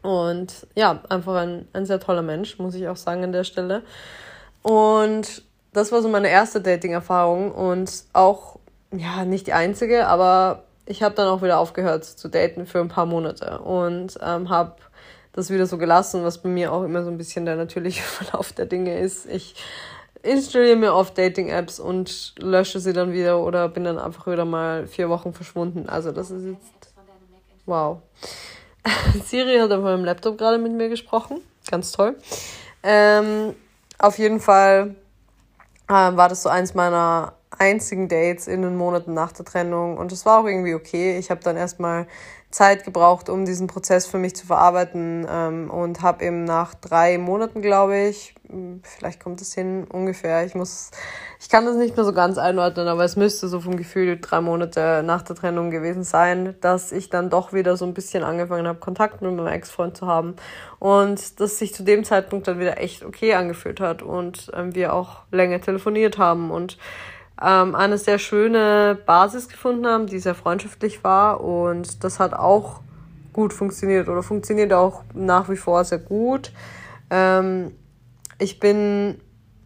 Und 0.04 0.68
ja, 0.76 1.02
einfach 1.10 1.36
ein, 1.36 1.68
ein 1.74 1.86
sehr 1.86 2.00
toller 2.00 2.22
Mensch, 2.22 2.60
muss 2.60 2.76
ich 2.76 2.88
auch 2.88 2.98
sagen 2.98 3.24
an 3.24 3.32
der 3.32 3.44
Stelle. 3.44 3.84
Und 4.62 5.44
das 5.72 5.92
war 5.92 6.02
so 6.02 6.10
meine 6.10 6.30
erste 6.30 6.62
Dating-Erfahrung 6.62 7.52
und 7.52 7.92
auch, 8.14 8.60
ja, 8.92 9.26
nicht 9.26 9.48
die 9.48 9.54
einzige, 9.54 10.08
aber 10.08 10.64
ich 10.86 11.02
habe 11.02 11.16
dann 11.16 11.28
auch 11.28 11.42
wieder 11.42 11.58
aufgehört 11.58 12.06
zu 12.06 12.28
daten 12.28 12.68
für 12.68 12.80
ein 12.80 12.90
paar 12.90 13.06
Monate 13.06 13.60
und 13.60 14.20
ähm, 14.22 14.50
habe 14.50 14.76
das 15.32 15.50
wieder 15.50 15.66
so 15.66 15.78
gelassen, 15.78 16.24
was 16.24 16.38
bei 16.38 16.50
mir 16.50 16.72
auch 16.72 16.84
immer 16.84 17.04
so 17.04 17.10
ein 17.10 17.18
bisschen 17.18 17.46
der 17.46 17.56
natürliche 17.56 18.02
Verlauf 18.04 18.54
der 18.54 18.66
Dinge 18.66 19.00
ist. 19.00 19.26
Ich 19.26 19.56
installiere 20.24 20.78
mir 20.78 20.94
oft 20.94 21.18
Dating-Apps 21.18 21.80
und 21.80 22.34
lösche 22.40 22.80
sie 22.80 22.94
dann 22.94 23.12
wieder 23.14 23.40
oder 23.40 23.70
bin 23.70 23.84
dann 23.84 24.00
einfach 24.00 24.26
wieder 24.28 24.46
mal 24.46 24.88
vier 24.88 25.10
Wochen 25.10 25.34
verschwunden. 25.34 25.88
Also 25.88 26.12
das 26.12 26.32
ist 26.32 26.46
jetzt. 26.46 26.94
Wow. 27.66 28.02
Siri 29.26 29.58
hat 29.58 29.72
auf 29.72 29.84
meinem 29.84 30.04
Laptop 30.04 30.38
gerade 30.38 30.58
mit 30.58 30.74
mir 30.74 30.90
gesprochen. 30.90 31.42
Ganz 31.70 31.92
toll. 31.92 32.18
Ähm, 32.82 33.54
auf 33.98 34.18
jeden 34.18 34.40
Fall 34.40 34.96
äh, 35.88 35.94
war 35.94 36.30
das 36.30 36.44
so 36.44 36.50
eins 36.50 36.74
meiner 36.74 37.34
einzigen 37.58 38.10
Dates 38.10 38.48
in 38.48 38.62
den 38.62 38.76
Monaten 38.76 39.14
nach 39.14 39.32
der 39.32 39.46
Trennung 39.46 39.98
und 39.98 40.12
es 40.12 40.26
war 40.26 40.42
auch 40.42 40.46
irgendwie 40.46 40.74
okay. 40.74 41.18
Ich 41.18 41.30
habe 41.30 41.42
dann 41.44 41.56
erstmal 41.56 42.08
Zeit 42.54 42.84
gebraucht, 42.84 43.30
um 43.30 43.46
diesen 43.46 43.66
Prozess 43.66 44.06
für 44.06 44.20
mich 44.20 44.36
zu 44.36 44.46
verarbeiten 44.46 45.26
ähm, 45.28 45.72
und 45.72 46.04
habe 46.04 46.24
eben 46.24 46.44
nach 46.44 46.76
drei 46.76 47.18
Monaten, 47.18 47.64
glaube 47.64 47.98
ich, 47.98 48.36
hm, 48.48 48.80
vielleicht 48.84 49.20
kommt 49.24 49.42
es 49.42 49.56
hin 49.56 49.86
ungefähr, 49.92 50.46
ich 50.46 50.54
muss, 50.54 50.92
ich 51.40 51.50
kann 51.50 51.66
das 51.66 51.78
nicht 51.78 51.98
mehr 51.98 52.06
so 52.06 52.14
ganz 52.14 52.38
einordnen, 52.38 52.88
aber 52.88 53.04
es 53.04 53.16
müsste 53.16 53.48
so 53.48 53.60
vom 53.60 53.76
Gefühl 53.76 54.20
drei 54.22 54.40
Monate 54.40 55.02
nach 55.04 55.24
der 55.24 55.36
Trennung 55.36 55.72
gewesen 55.72 56.04
sein, 56.04 56.54
dass 56.62 56.92
ich 56.92 57.10
dann 57.10 57.32
doch 57.32 57.54
wieder 57.54 57.76
so 57.76 57.86
ein 57.86 57.96
bisschen 57.96 58.24
angefangen 58.24 58.68
habe, 58.68 58.78
Kontakt 58.78 59.24
mit 59.24 59.34
meinem 59.34 59.48
Ex-Freund 59.48 59.98
zu 59.98 60.06
haben 60.06 60.36
und 60.78 61.40
dass 61.40 61.58
sich 61.58 61.74
zu 61.74 61.82
dem 61.82 62.04
Zeitpunkt 62.04 62.48
dann 62.48 62.60
wieder 62.60 62.80
echt 62.80 63.04
okay 63.04 63.34
angefühlt 63.34 63.80
hat 63.80 64.04
und 64.04 64.52
ähm, 64.56 64.76
wir 64.76 64.94
auch 64.94 65.24
länger 65.32 65.60
telefoniert 65.60 66.20
haben 66.20 66.52
und 66.52 66.78
ähm, 67.42 67.76
eine 67.76 67.98
sehr 67.98 68.20
schöne 68.20 68.98
Basis 69.06 69.50
gefunden 69.50 69.86
haben, 69.88 70.08
die 70.08 70.20
sehr 70.20 70.36
freundschaftlich 70.36 71.04
war 71.04 71.42
und 71.42 72.04
das 72.04 72.20
hat 72.20 72.34
auch 72.34 72.82
gut 73.34 73.54
funktioniert 73.54 74.08
oder 74.08 74.24
funktioniert 74.24 74.72
auch 74.74 75.04
nach 75.14 75.50
wie 75.50 75.58
vor 75.58 75.84
sehr 75.84 75.98
gut. 75.98 76.52
Ähm, 77.10 77.72
ich 78.40 78.60
bin, 78.60 79.20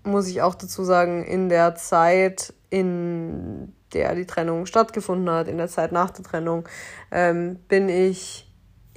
muss 0.03 0.27
ich 0.27 0.41
auch 0.41 0.55
dazu 0.55 0.83
sagen, 0.83 1.23
in 1.23 1.49
der 1.49 1.75
Zeit, 1.75 2.53
in 2.69 3.73
der 3.93 4.15
die 4.15 4.25
Trennung 4.25 4.65
stattgefunden 4.65 5.29
hat, 5.29 5.47
in 5.47 5.57
der 5.57 5.67
Zeit 5.67 5.91
nach 5.91 6.09
der 6.09 6.23
Trennung, 6.23 6.67
ähm, 7.11 7.57
bin 7.67 7.89
ich 7.89 8.46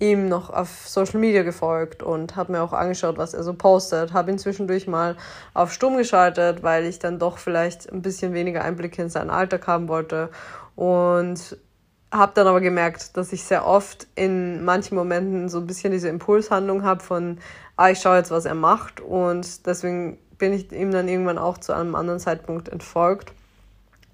ihm 0.01 0.29
noch 0.29 0.51
auf 0.51 0.89
Social 0.89 1.21
Media 1.21 1.43
gefolgt 1.43 2.03
und 2.03 2.35
habe 2.35 2.53
mir 2.53 2.63
auch 2.63 2.73
angeschaut, 2.73 3.19
was 3.19 3.35
er 3.35 3.43
so 3.43 3.53
postet. 3.53 4.13
Habe 4.13 4.31
ihn 4.31 4.39
zwischendurch 4.39 4.87
mal 4.87 5.17
auf 5.55 5.73
Stumm 5.73 5.97
geschaltet, 5.97 6.63
weil 6.63 6.87
ich 6.87 6.99
dann 6.99 7.19
doch 7.19 7.39
vielleicht 7.39 7.93
ein 7.93 8.03
bisschen 8.03 8.33
weniger 8.33 8.65
Einblicke 8.65 9.03
in 9.03 9.11
seinen 9.11 9.31
Alltag 9.31 9.67
haben 9.67 9.89
wollte. 9.89 10.31
Und 10.75 11.59
habe 12.13 12.33
dann 12.35 12.47
aber 12.47 12.61
gemerkt, 12.61 13.17
dass 13.17 13.33
ich 13.33 13.45
sehr 13.45 13.67
oft 13.67 14.09
in 14.17 14.65
manchen 14.65 14.97
Momenten 14.97 15.49
so 15.49 15.59
ein 15.59 15.67
bisschen 15.67 15.93
diese 15.93 16.09
Impulshandlung 16.09 16.83
habe 16.83 17.03
von, 17.03 17.39
ah, 17.77 17.91
ich 17.91 18.01
schaue 18.01 18.17
jetzt, 18.17 18.31
was 18.31 18.47
er 18.47 18.55
macht. 18.55 19.01
Und 19.01 19.67
deswegen 19.67 20.19
bin 20.39 20.53
ich 20.55 20.73
ihm 20.73 20.91
dann 20.91 21.09
irgendwann 21.09 21.39
auch 21.39 21.59
zu 21.59 21.75
einem 21.75 21.95
anderen 21.95 22.19
Zeitpunkt 22.19 22.69
entfolgt 22.69 23.35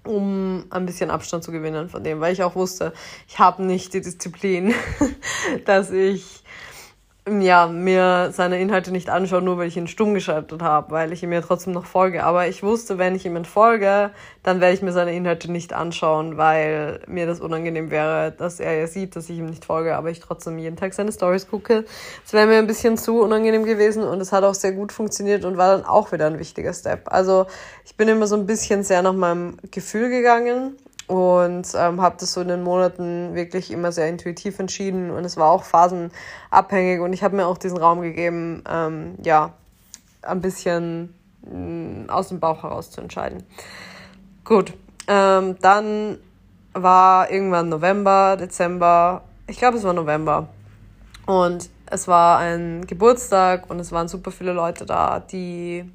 um 0.07 0.65
ein 0.69 0.85
bisschen 0.85 1.11
Abstand 1.11 1.43
zu 1.43 1.51
gewinnen 1.51 1.89
von 1.89 2.03
dem, 2.03 2.19
weil 2.19 2.33
ich 2.33 2.43
auch 2.43 2.55
wusste, 2.55 2.93
ich 3.27 3.39
habe 3.39 3.63
nicht 3.63 3.93
die 3.93 4.01
Disziplin, 4.01 4.73
dass 5.65 5.91
ich 5.91 6.43
ja, 7.27 7.67
mir 7.67 8.31
seine 8.31 8.59
Inhalte 8.59 8.91
nicht 8.91 9.09
anschaue, 9.09 9.41
nur 9.41 9.57
weil 9.57 9.67
ich 9.67 9.75
ihn 9.75 9.87
stumm 9.87 10.13
geschaltet 10.13 10.61
habe, 10.61 10.91
weil 10.91 11.11
ich 11.11 11.23
ihm 11.23 11.33
ja 11.33 11.41
trotzdem 11.41 11.73
noch 11.73 11.85
folge. 11.85 12.23
Aber 12.23 12.47
ich 12.47 12.63
wusste, 12.63 12.97
wenn 12.97 13.15
ich 13.15 13.25
ihm 13.25 13.35
entfolge, 13.35 14.11
dann 14.43 14.61
werde 14.61 14.73
ich 14.73 14.81
mir 14.81 14.93
seine 14.93 15.13
Inhalte 15.13 15.51
nicht 15.51 15.73
anschauen, 15.73 16.37
weil 16.37 17.01
mir 17.07 17.25
das 17.25 17.41
unangenehm 17.41 17.91
wäre, 17.91 18.31
dass 18.31 18.59
er 18.59 18.79
ja 18.79 18.87
sieht, 18.87 19.15
dass 19.15 19.29
ich 19.29 19.39
ihm 19.39 19.47
nicht 19.47 19.65
folge, 19.65 19.95
aber 19.95 20.09
ich 20.09 20.19
trotzdem 20.19 20.57
jeden 20.57 20.77
Tag 20.77 20.93
seine 20.93 21.11
Stories 21.11 21.49
gucke. 21.49 21.85
Das 22.23 22.33
wäre 22.33 22.47
mir 22.47 22.59
ein 22.59 22.67
bisschen 22.67 22.97
zu 22.97 23.21
unangenehm 23.21 23.65
gewesen 23.65 24.03
und 24.03 24.21
es 24.21 24.31
hat 24.31 24.43
auch 24.43 24.55
sehr 24.55 24.71
gut 24.71 24.91
funktioniert 24.91 25.43
und 25.43 25.57
war 25.57 25.75
dann 25.75 25.85
auch 25.85 26.11
wieder 26.11 26.27
ein 26.27 26.39
wichtiger 26.39 26.73
Step. 26.73 27.11
Also 27.11 27.47
ich 27.85 27.95
bin 27.95 28.07
immer 28.07 28.27
so 28.27 28.35
ein 28.35 28.45
bisschen 28.45 28.83
sehr 28.83 29.01
nach 29.01 29.13
meinem 29.13 29.57
Gefühl 29.71 30.09
gegangen 30.09 30.77
und 31.07 31.67
ähm, 31.75 32.01
habe 32.01 32.17
das 32.19 32.33
so 32.33 32.41
in 32.41 32.49
den 32.49 32.63
Monaten 32.63 33.33
wirklich 33.33 33.71
immer 33.71 33.93
sehr 33.93 34.09
intuitiv 34.09 34.59
entschieden. 34.59 35.09
Und 35.09 35.23
es 35.23 35.37
war 35.37 35.49
auch 35.51 35.63
phasenabhängig. 35.63 36.99
Und 36.99 37.13
ich 37.13 37.23
habe 37.23 37.35
mir 37.35 37.47
auch 37.47 37.57
diesen 37.57 37.77
Raum 37.77 38.01
gegeben, 38.01 38.63
ähm, 38.69 39.15
ja, 39.23 39.53
ein 40.21 40.41
bisschen 40.41 41.13
mh, 41.49 42.05
mm, 42.05 42.09
aus 42.09 42.27
dem 42.27 42.41
Bauch 42.41 42.63
heraus 42.63 42.91
zu 42.91 42.99
entscheiden. 42.99 43.43
Gut, 44.43 44.73
ähm, 45.07 45.55
dann 45.61 46.17
war 46.73 47.31
irgendwann 47.31 47.69
November, 47.69 48.35
Dezember, 48.37 49.23
ich 49.47 49.57
glaube 49.57 49.77
es 49.77 49.83
war 49.83 49.93
November. 49.93 50.49
Und 51.25 51.69
es 51.89 52.07
war 52.07 52.39
ein 52.39 52.85
Geburtstag 52.85 53.69
und 53.69 53.79
es 53.79 53.91
waren 53.93 54.09
super 54.09 54.31
viele 54.31 54.51
Leute 54.51 54.85
da, 54.85 55.21
die 55.21 55.89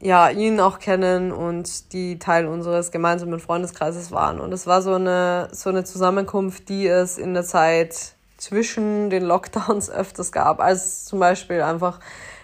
ja, 0.00 0.28
ihn 0.30 0.60
auch 0.60 0.78
kennen 0.78 1.32
und 1.32 1.92
die 1.92 2.18
Teil 2.18 2.46
unseres 2.46 2.90
gemeinsamen 2.90 3.40
Freundeskreises 3.40 4.12
waren. 4.12 4.40
Und 4.40 4.52
es 4.52 4.66
war 4.66 4.80
so 4.80 4.94
eine, 4.94 5.48
so 5.52 5.70
eine 5.70 5.84
Zusammenkunft, 5.84 6.68
die 6.68 6.86
es 6.86 7.18
in 7.18 7.34
der 7.34 7.44
Zeit 7.44 8.12
zwischen 8.36 9.10
den 9.10 9.24
Lockdowns 9.24 9.90
öfters 9.90 10.30
gab, 10.30 10.60
als 10.60 11.04
zum 11.04 11.18
Beispiel 11.18 11.62
einfach 11.62 11.98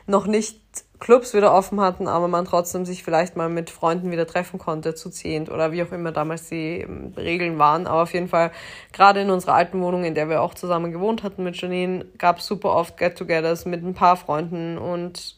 noch 0.07 0.27
nicht 0.27 0.61
Clubs 1.01 1.35
wieder 1.35 1.53
offen 1.53 1.81
hatten, 1.81 2.09
aber 2.09 2.29
man 2.29 2.45
trotzdem 2.45 2.87
sich 2.87 3.05
vielleicht 3.05 3.37
mal 3.37 3.49
mit 3.49 3.69
Freunden 3.69 4.11
wieder 4.11 4.27
treffen 4.27 4.59
konnte, 4.59 4.95
zu 4.95 5.11
zehnt 5.11 5.51
oder 5.51 5.71
wie 5.71 5.83
auch 5.83 5.93
immer 5.93 6.13
damals 6.13 6.49
die 6.49 6.81
ähm, 6.81 7.13
Regeln 7.17 7.59
waren. 7.59 7.87
Aber 7.87 8.03
auf 8.03 8.15
jeden 8.15 8.29
Fall, 8.29 8.53
gerade 8.93 9.21
in 9.21 9.31
unserer 9.31 9.55
alten 9.55 9.81
Wohnung, 9.83 10.05
in 10.05 10.15
der 10.15 10.29
wir 10.29 10.41
auch 10.41 10.55
zusammen 10.55 10.93
gewohnt 10.93 11.23
hatten 11.23 11.45
mit 11.45 11.61
Janine, 11.61 12.07
gab 12.17 12.39
es 12.39 12.47
super 12.47 12.71
oft 12.71 12.97
Get-togethers 12.97 13.67
mit 13.67 13.85
ein 13.85 13.95
paar 13.95 14.17
Freunden 14.17 14.79
und 14.79 15.37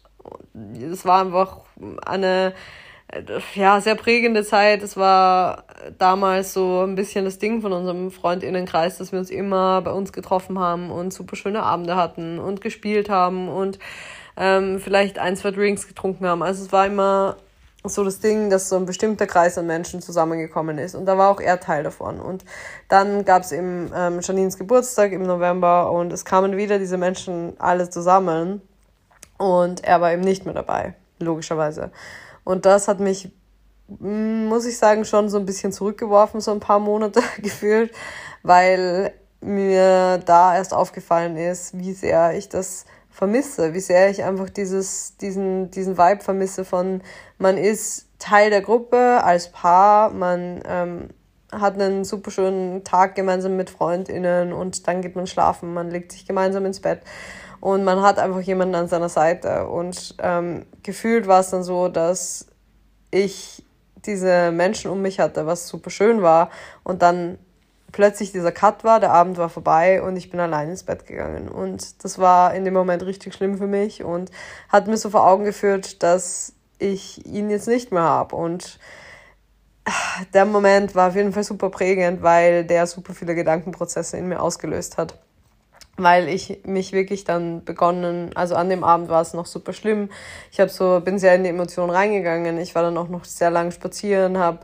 es 0.92 1.04
war 1.04 1.23
einfach 1.23 1.61
eine 2.04 2.54
ja, 3.54 3.80
sehr 3.80 3.95
prägende 3.95 4.45
Zeit. 4.45 4.83
Es 4.83 4.97
war 4.97 5.64
damals 5.99 6.52
so 6.52 6.83
ein 6.83 6.97
bisschen 6.97 7.25
das 7.25 7.38
Ding 7.38 7.62
von 7.62 7.73
unserem 7.73 8.11
Freundinnenkreis, 8.11 8.99
dass 8.99 9.12
wir 9.12 9.18
uns 9.18 9.30
immer 9.30 9.80
bei 9.83 9.92
uns 9.92 10.12
getroffen 10.12 10.59
haben 10.59 10.90
und 10.90 11.12
super 11.12 11.37
schöne 11.37 11.62
Abende 11.62 11.97
hatten 11.97 12.38
und 12.38 12.61
gespielt 12.61 13.08
haben 13.08 13.49
und 13.49 13.78
ähm, 14.36 14.80
vielleicht 14.80 15.19
ein, 15.19 15.36
zwei 15.36 15.50
Drinks 15.52 15.86
getrunken 15.86 16.26
haben. 16.26 16.43
Also 16.43 16.65
es 16.65 16.73
war 16.73 16.86
immer 16.86 17.36
so 17.84 18.02
das 18.02 18.19
Ding, 18.19 18.50
dass 18.50 18.69
so 18.69 18.76
ein 18.76 18.86
bestimmter 18.86 19.28
Kreis 19.28 19.56
an 19.56 19.67
Menschen 19.67 20.02
zusammengekommen 20.02 20.76
ist. 20.78 20.97
Und 20.97 21.06
da 21.06 21.17
war 21.17 21.30
auch 21.30 21.41
er 21.41 21.60
Teil 21.60 21.84
davon. 21.84 22.21
Und 22.21 22.45
dann 22.89 23.25
gab 23.25 23.43
es 23.43 23.52
eben 23.52 23.93
ähm, 23.95 24.21
Janines 24.21 24.58
Geburtstag 24.58 25.12
im 25.12 25.23
November 25.23 25.93
und 25.93 26.12
es 26.12 26.25
kamen 26.25 26.56
wieder 26.56 26.80
diese 26.80 26.99
Menschen 26.99 27.54
alle 27.58 27.89
zusammen. 27.89 28.60
Und 29.39 29.85
er 29.85 30.01
war 30.01 30.13
eben 30.13 30.23
nicht 30.23 30.45
mehr 30.45 30.55
dabei, 30.55 30.95
logischerweise. 31.19 31.91
Und 32.45 32.65
das 32.65 32.89
hat 32.89 33.01
mich, 33.01 33.31
mm, 33.89 34.47
muss 34.47 34.67
ich 34.67 34.79
sagen, 34.79 35.05
schon 35.05 35.29
so 35.29 35.39
ein 35.39 35.47
bisschen 35.47 35.73
zurückgeworfen, 35.73 36.41
so 36.41 36.53
ein 36.53 36.61
paar 36.61 36.79
Monate 36.79 37.21
gefühlt, 37.43 37.93
weil 38.43 39.13
mir 39.41 40.19
da 40.19 40.57
erst 40.57 40.73
aufgefallen 40.73 41.37
ist, 41.37 41.79
wie 41.79 41.93
sehr 41.93 42.37
ich 42.37 42.49
das 42.49 42.87
vermisse, 43.11 43.73
wie 43.75 43.81
sehr 43.81 44.11
ich 44.11 44.25
einfach 44.25 44.51
dieses, 44.51 45.17
diesen, 45.17 45.71
diesen 45.71 45.97
Vibe 45.97 46.23
vermisse 46.23 46.65
von, 46.65 47.03
man 47.39 47.57
ist 47.57 48.09
Teil 48.19 48.51
der 48.51 48.61
Gruppe 48.61 49.23
als 49.23 49.53
Paar, 49.53 50.11
man 50.11 50.63
ähm, 50.67 51.09
hat 51.53 51.75
einen 51.75 52.05
super 52.05 52.31
schönen 52.31 52.85
Tag 52.85 53.15
gemeinsam 53.15 53.57
mit 53.57 53.71
FreundInnen 53.71 54.53
und 54.53 54.87
dann 54.87 55.01
geht 55.01 55.17
man 55.17 55.27
schlafen, 55.27 55.73
man 55.73 55.91
legt 55.91 56.13
sich 56.13 56.27
gemeinsam 56.27 56.67
ins 56.67 56.81
Bett 56.81 57.01
und 57.60 57.84
man 57.84 58.02
hat 58.02 58.19
einfach 58.19 58.40
jemanden 58.40 58.75
an 58.75 58.88
seiner 58.88 59.08
Seite. 59.08 59.66
Und 59.69 60.14
ähm, 60.19 60.66
gefühlt 60.82 61.26
war 61.26 61.40
es 61.40 61.50
dann 61.50 61.62
so, 61.62 61.88
dass 61.88 62.47
ich 63.10 63.64
diese 64.04 64.52
Menschen 64.52 64.90
um 64.90 65.02
mich 65.02 65.21
hatte, 65.21 65.47
was 65.47 65.69
super 65.69 65.90
schön 65.90 66.23
war. 66.23 66.50
Und 66.84 67.02
dann 67.02 67.38
plötzlich 67.92 68.32
dieser 68.32 68.52
Cut 68.52 68.84
war, 68.84 69.00
der 69.00 69.12
Abend 69.12 69.38
war 69.38 69.49
vorbei 69.49 70.02
und 70.02 70.16
ich 70.16 70.30
bin 70.30 70.38
allein 70.38 70.71
ins 70.71 70.84
Bett 70.84 71.06
gegangen. 71.06 71.49
Und 71.49 72.04
das 72.04 72.19
war 72.19 72.54
in 72.54 72.64
dem 72.64 72.75
Moment 72.75 73.04
richtig 73.04 73.34
schlimm 73.34 73.58
für 73.58 73.66
mich 73.66 74.04
und 74.04 74.30
hat 74.69 74.86
mir 74.86 74.97
so 74.97 75.10
vor 75.10 75.26
Augen 75.26 75.45
geführt, 75.45 76.02
dass 76.02 76.52
ich 76.78 77.26
ihn 77.26 77.49
jetzt 77.50 77.69
nicht 77.69 77.92
mehr 77.92 78.02
habe. 78.02 78.36
Und 78.36 78.78
der 80.34 80.45
Moment 80.45 80.95
war 80.95 81.08
auf 81.08 81.16
jeden 81.16 81.32
Fall 81.32 81.45
super 81.45 81.71
prägend, 81.71 82.23
weil 82.23 82.64
der 82.64 82.86
super 82.86 83.14
viele 83.14 83.34
Gedankenprozesse 83.34 84.16
in 84.19 84.28
mir 84.28 84.40
ausgelöst 84.40 84.99
hat 84.99 85.19
weil 85.97 86.28
ich 86.28 86.61
mich 86.65 86.93
wirklich 86.93 87.25
dann 87.25 87.65
begonnen, 87.65 88.30
also 88.35 88.54
an 88.54 88.69
dem 88.69 88.85
Abend 88.85 89.09
war 89.09 89.23
es 89.23 89.35
noch 89.35 89.47
super 89.47 89.73
schlimm. 89.73 90.11
Ich 90.52 90.61
habe 90.61 90.71
so 90.71 91.00
bin 91.00 91.19
sehr 91.19 91.35
in 91.35 91.45
die 91.45 91.50
Emotionen 91.50 91.91
reingegangen. 91.91 92.59
Ich 92.59 92.75
war 92.75 92.82
dann 92.82 92.99
auch 92.99 93.09
noch 93.09 93.25
sehr 93.25 93.50
lang 93.50 93.71
spazieren, 93.71 94.39
habe 94.39 94.61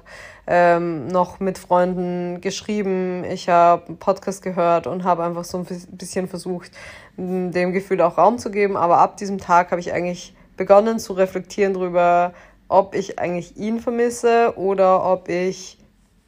ähm, 0.47 1.07
noch 1.09 1.41
mit 1.41 1.59
Freunden 1.59 2.41
geschrieben. 2.41 3.25
Ich 3.25 3.49
habe 3.49 3.87
einen 3.87 3.99
Podcast 3.99 4.43
gehört 4.43 4.87
und 4.87 5.05
habe 5.05 5.25
einfach 5.25 5.45
so 5.45 5.59
ein 5.59 5.67
bisschen 5.91 6.29
versucht, 6.29 6.71
dem 7.17 7.73
Gefühl 7.73 8.01
auch 8.03 8.19
Raum 8.19 8.39
zu 8.39 8.51
geben. 8.51 8.77
Aber 8.77 8.99
ab 8.99 9.17
diesem 9.17 9.39
Tag 9.39 9.71
habe 9.71 9.81
ich 9.81 9.93
eigentlich 9.93 10.35
begonnen 10.57 10.99
zu 10.99 11.15
reflektieren 11.15 11.75
darüber, 11.75 12.35
ob 12.69 12.95
ich 12.95 13.19
eigentlich 13.19 13.57
ihn 13.57 13.81
vermisse 13.81 14.55
oder 14.57 15.05
ob 15.05 15.29
ich 15.29 15.79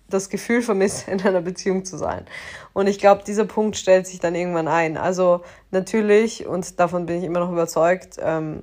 das 0.09 0.29
Gefühl 0.29 0.63
vermisse, 0.63 1.11
in 1.11 1.21
einer 1.23 1.41
Beziehung 1.41 1.85
zu 1.85 1.97
sein. 1.97 2.27
Und 2.73 2.87
ich 2.87 2.99
glaube, 2.99 3.23
dieser 3.27 3.45
Punkt 3.45 3.77
stellt 3.77 4.07
sich 4.07 4.21
dann 4.21 4.35
irgendwann 4.35 4.69
ein. 4.69 4.97
Also 4.97 5.43
natürlich, 5.71 6.47
und 6.47 6.79
davon 6.81 7.07
bin 7.07 7.19
ich 7.19 7.25
immer 7.25 7.41
noch 7.41 7.53
überzeugt, 7.53 8.17
ähm, 8.21 8.63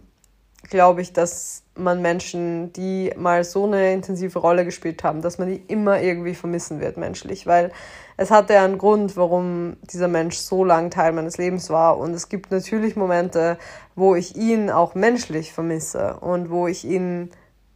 glaube 0.69 1.01
ich, 1.01 1.13
dass 1.13 1.63
man 1.75 2.01
Menschen, 2.01 2.71
die 2.73 3.11
mal 3.17 3.43
so 3.43 3.65
eine 3.65 3.93
intensive 3.93 4.39
Rolle 4.39 4.65
gespielt 4.65 5.03
haben, 5.03 5.21
dass 5.21 5.37
man 5.37 5.47
die 5.47 5.63
immer 5.67 6.01
irgendwie 6.01 6.35
vermissen 6.35 6.79
wird 6.79 6.97
menschlich, 6.97 7.47
weil 7.47 7.71
es 8.17 8.29
hatte 8.29 8.53
ja 8.53 8.63
einen 8.63 8.77
Grund, 8.77 9.17
warum 9.17 9.77
dieser 9.81 10.07
Mensch 10.07 10.37
so 10.37 10.63
lang 10.63 10.91
Teil 10.91 11.13
meines 11.13 11.37
Lebens 11.37 11.69
war. 11.69 11.97
Und 11.97 12.13
es 12.13 12.29
gibt 12.29 12.51
natürlich 12.51 12.95
Momente, 12.95 13.57
wo 13.95 14.15
ich 14.15 14.35
ihn 14.35 14.69
auch 14.69 14.93
menschlich 14.93 15.53
vermisse 15.53 16.17
und 16.19 16.51
wo 16.51 16.67
ich 16.67 16.85
ihn, 16.85 17.31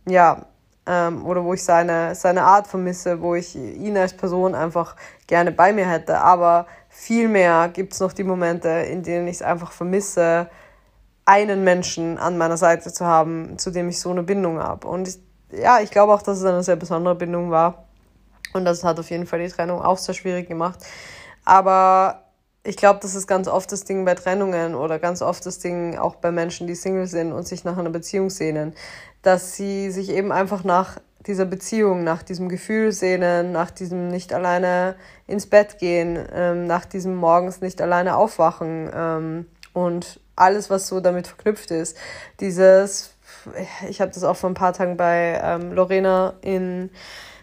ja, 0.08 0.45
ähm, 0.88 1.26
oder 1.26 1.43
wo 1.43 1.54
ich 1.54 1.63
seine, 1.63 2.15
seine 2.15 2.43
Art 2.43 2.67
vermisse, 2.67 3.21
wo 3.21 3.36
ich 3.36 3.56
ihn 3.56 3.98
als 3.98 4.15
Person 4.15 4.56
einfach 4.56 4.95
gerne 5.28 5.52
bei 5.52 5.74
mir 5.74 5.88
hätte. 5.88 6.19
Aber 6.19 6.67
vielmehr 6.89 7.69
gibt 7.69 7.93
es 7.93 8.00
noch 8.00 8.13
die 8.13 8.24
Momente, 8.24 8.69
in 8.69 9.04
denen 9.04 9.28
ich 9.28 9.36
es 9.36 9.41
einfach 9.41 9.71
vermisse, 9.71 10.50
einen 11.26 11.63
Menschen 11.63 12.19
an 12.19 12.38
meiner 12.38 12.58
Seite 12.58 12.93
zu 12.93 13.06
haben, 13.06 13.58
zu 13.58 13.71
dem 13.71 13.89
ich 13.89 14.00
so 14.00 14.12
eine 14.12 14.24
Bindung 14.24 14.60
habe. 14.60 14.88
Und 14.88 15.08
ich, 15.08 15.19
ja, 15.52 15.80
ich 15.80 15.89
glaube 15.89 16.13
auch, 16.13 16.21
dass 16.21 16.38
es 16.38 16.45
eine 16.45 16.63
sehr 16.63 16.76
besondere 16.76 17.15
Bindung 17.15 17.50
war. 17.50 17.86
Und 18.54 18.65
das 18.65 18.84
hat 18.84 19.00
auf 19.00 19.10
jeden 19.10 19.26
Fall 19.26 19.39
die 19.39 19.50
Trennung 19.50 19.82
auch 19.82 19.98
sehr 19.98 20.13
schwierig 20.13 20.48
gemacht. 20.48 20.80
Aber 21.43 22.24
ich 22.65 22.78
glaube, 22.78 22.99
das 23.01 23.13
ist 23.13 23.28
ganz 23.28 23.47
oft 23.47 23.71
das 23.71 23.84
Ding 23.84 24.06
bei 24.06 24.15
Trennungen 24.15 24.73
oder 24.75 24.97
ganz 24.97 25.21
oft 25.21 25.45
das 25.45 25.60
Ding 25.60 25.97
auch 25.97 26.15
bei 26.15 26.32
Menschen, 26.32 26.65
die 26.65 26.75
Single 26.75 27.06
sind 27.06 27.32
und 27.32 27.47
sich 27.47 27.63
nach 27.63 27.78
einer 27.78 27.91
Beziehung 27.91 28.30
sehnen, 28.30 28.73
dass 29.21 29.56
sie 29.56 29.91
sich 29.91 30.10
eben 30.10 30.32
einfach 30.32 30.63
nach 30.63 30.99
dieser 31.28 31.45
Beziehung, 31.45 32.04
nach 32.04 32.23
diesem 32.23 32.49
Gefühl 32.49 32.91
sehnen, 32.91 33.51
nach 33.51 33.71
diesem 33.71 34.08
nicht 34.10 34.34
alleine 34.34 34.95
ins 35.28 35.47
Bett 35.47 35.78
gehen, 35.78 36.19
ähm, 36.34 36.65
nach 36.67 36.86
diesem 36.86 37.15
morgens 37.15 37.62
nicht 37.62 37.82
alleine 37.82 38.15
aufwachen 38.15 38.89
ähm, 38.93 39.45
und 39.73 40.19
alles, 40.36 40.69
was 40.69 40.88
so 40.88 40.99
damit 40.99 41.28
verknüpft 41.28 41.71
ist. 41.71 41.97
Dieses 42.39 43.12
ich 43.88 44.01
habe 44.01 44.12
das 44.12 44.23
auch 44.23 44.36
vor 44.36 44.49
ein 44.49 44.56
paar 44.56 44.73
Tagen 44.73 44.97
bei 44.97 45.39
ähm, 45.43 45.71
Lorena 45.73 46.34
in 46.41 46.89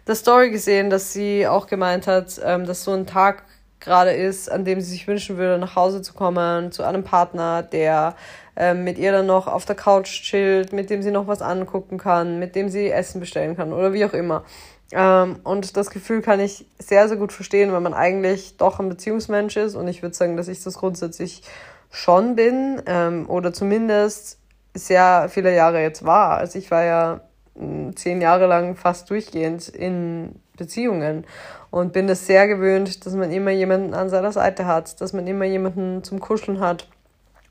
der 0.06 0.16
Story 0.16 0.50
gesehen, 0.50 0.90
dass 0.90 1.12
sie 1.12 1.46
auch 1.46 1.66
gemeint 1.66 2.06
hat, 2.06 2.40
ähm, 2.44 2.66
dass 2.66 2.82
so 2.82 2.92
ein 2.92 3.06
Tag 3.06 3.44
gerade 3.82 4.12
ist, 4.12 4.50
an 4.50 4.64
dem 4.64 4.80
sie 4.80 4.90
sich 4.90 5.06
wünschen 5.06 5.36
würde, 5.36 5.58
nach 5.58 5.76
Hause 5.76 6.02
zu 6.02 6.14
kommen, 6.14 6.72
zu 6.72 6.82
einem 6.82 7.04
Partner, 7.04 7.62
der 7.62 8.14
ähm, 8.56 8.84
mit 8.84 8.98
ihr 8.98 9.12
dann 9.12 9.26
noch 9.26 9.46
auf 9.46 9.64
der 9.64 9.76
Couch 9.76 10.22
chillt, 10.22 10.72
mit 10.72 10.90
dem 10.90 11.02
sie 11.02 11.10
noch 11.10 11.26
was 11.26 11.42
angucken 11.42 11.98
kann, 11.98 12.38
mit 12.38 12.54
dem 12.54 12.68
sie 12.68 12.90
Essen 12.90 13.20
bestellen 13.20 13.56
kann 13.56 13.72
oder 13.72 13.92
wie 13.92 14.04
auch 14.04 14.12
immer. 14.12 14.44
Ähm, 14.92 15.40
und 15.44 15.76
das 15.76 15.90
Gefühl 15.90 16.22
kann 16.22 16.40
ich 16.40 16.66
sehr, 16.78 17.08
sehr 17.08 17.16
gut 17.16 17.32
verstehen, 17.32 17.72
weil 17.72 17.80
man 17.80 17.94
eigentlich 17.94 18.56
doch 18.56 18.78
ein 18.78 18.88
Beziehungsmensch 18.88 19.56
ist 19.56 19.74
und 19.74 19.88
ich 19.88 20.02
würde 20.02 20.14
sagen, 20.14 20.36
dass 20.36 20.48
ich 20.48 20.62
das 20.62 20.74
grundsätzlich 20.74 21.42
schon 21.90 22.36
bin 22.36 22.82
ähm, 22.86 23.28
oder 23.28 23.52
zumindest 23.52 24.38
sehr 24.74 25.28
viele 25.30 25.54
Jahre 25.54 25.80
jetzt 25.82 26.04
war. 26.04 26.38
Also 26.38 26.58
ich 26.58 26.70
war 26.70 26.84
ja 26.84 27.20
hm, 27.56 27.96
zehn 27.96 28.20
Jahre 28.20 28.46
lang 28.46 28.76
fast 28.76 29.10
durchgehend 29.10 29.68
in 29.68 30.40
Beziehungen 30.56 31.24
und 31.70 31.92
bin 31.92 32.08
es 32.08 32.26
sehr 32.26 32.46
gewöhnt, 32.48 33.06
dass 33.06 33.14
man 33.14 33.32
immer 33.32 33.50
jemanden 33.50 33.94
an 33.94 34.10
seiner 34.10 34.32
Seite 34.32 34.66
hat, 34.66 35.00
dass 35.00 35.12
man 35.12 35.26
immer 35.26 35.44
jemanden 35.44 36.04
zum 36.04 36.20
Kuscheln 36.20 36.60
hat. 36.60 36.88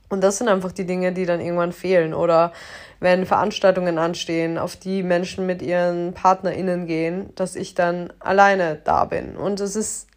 Und 0.09 0.21
das 0.21 0.37
sind 0.37 0.49
einfach 0.49 0.73
die 0.73 0.85
Dinge, 0.85 1.13
die 1.13 1.25
dann 1.25 1.39
irgendwann 1.39 1.71
fehlen. 1.71 2.13
Oder 2.13 2.51
wenn 2.99 3.25
Veranstaltungen 3.25 3.97
anstehen, 3.97 4.57
auf 4.57 4.75
die 4.75 5.03
Menschen 5.03 5.45
mit 5.45 5.61
ihren 5.61 6.13
PartnerInnen 6.13 6.85
gehen, 6.85 7.33
dass 7.35 7.55
ich 7.55 7.75
dann 7.75 8.11
alleine 8.19 8.79
da 8.83 9.05
bin. 9.05 9.37
Und 9.37 9.61
es 9.61 9.75
ist 9.75 10.07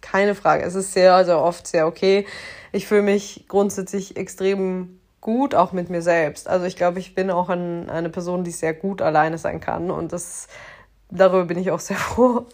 keine 0.00 0.34
Frage, 0.34 0.64
es 0.64 0.74
ist 0.74 0.92
sehr, 0.92 1.24
sehr 1.24 1.40
oft 1.40 1.66
sehr 1.66 1.86
okay. 1.86 2.26
Ich 2.72 2.86
fühle 2.86 3.02
mich 3.02 3.46
grundsätzlich 3.48 4.16
extrem 4.16 4.98
gut, 5.20 5.54
auch 5.54 5.72
mit 5.72 5.90
mir 5.90 6.02
selbst. 6.02 6.48
Also 6.48 6.66
ich 6.66 6.76
glaube, 6.76 6.98
ich 6.98 7.14
bin 7.14 7.30
auch 7.30 7.48
ein, 7.48 7.88
eine 7.90 8.08
Person, 8.08 8.44
die 8.44 8.50
sehr 8.50 8.74
gut 8.74 9.02
alleine 9.02 9.38
sein 9.38 9.60
kann. 9.60 9.90
Und 9.90 10.12
das 10.12 10.48
darüber 11.10 11.44
bin 11.44 11.58
ich 11.58 11.70
auch 11.70 11.80
sehr 11.80 11.96
froh. 11.96 12.46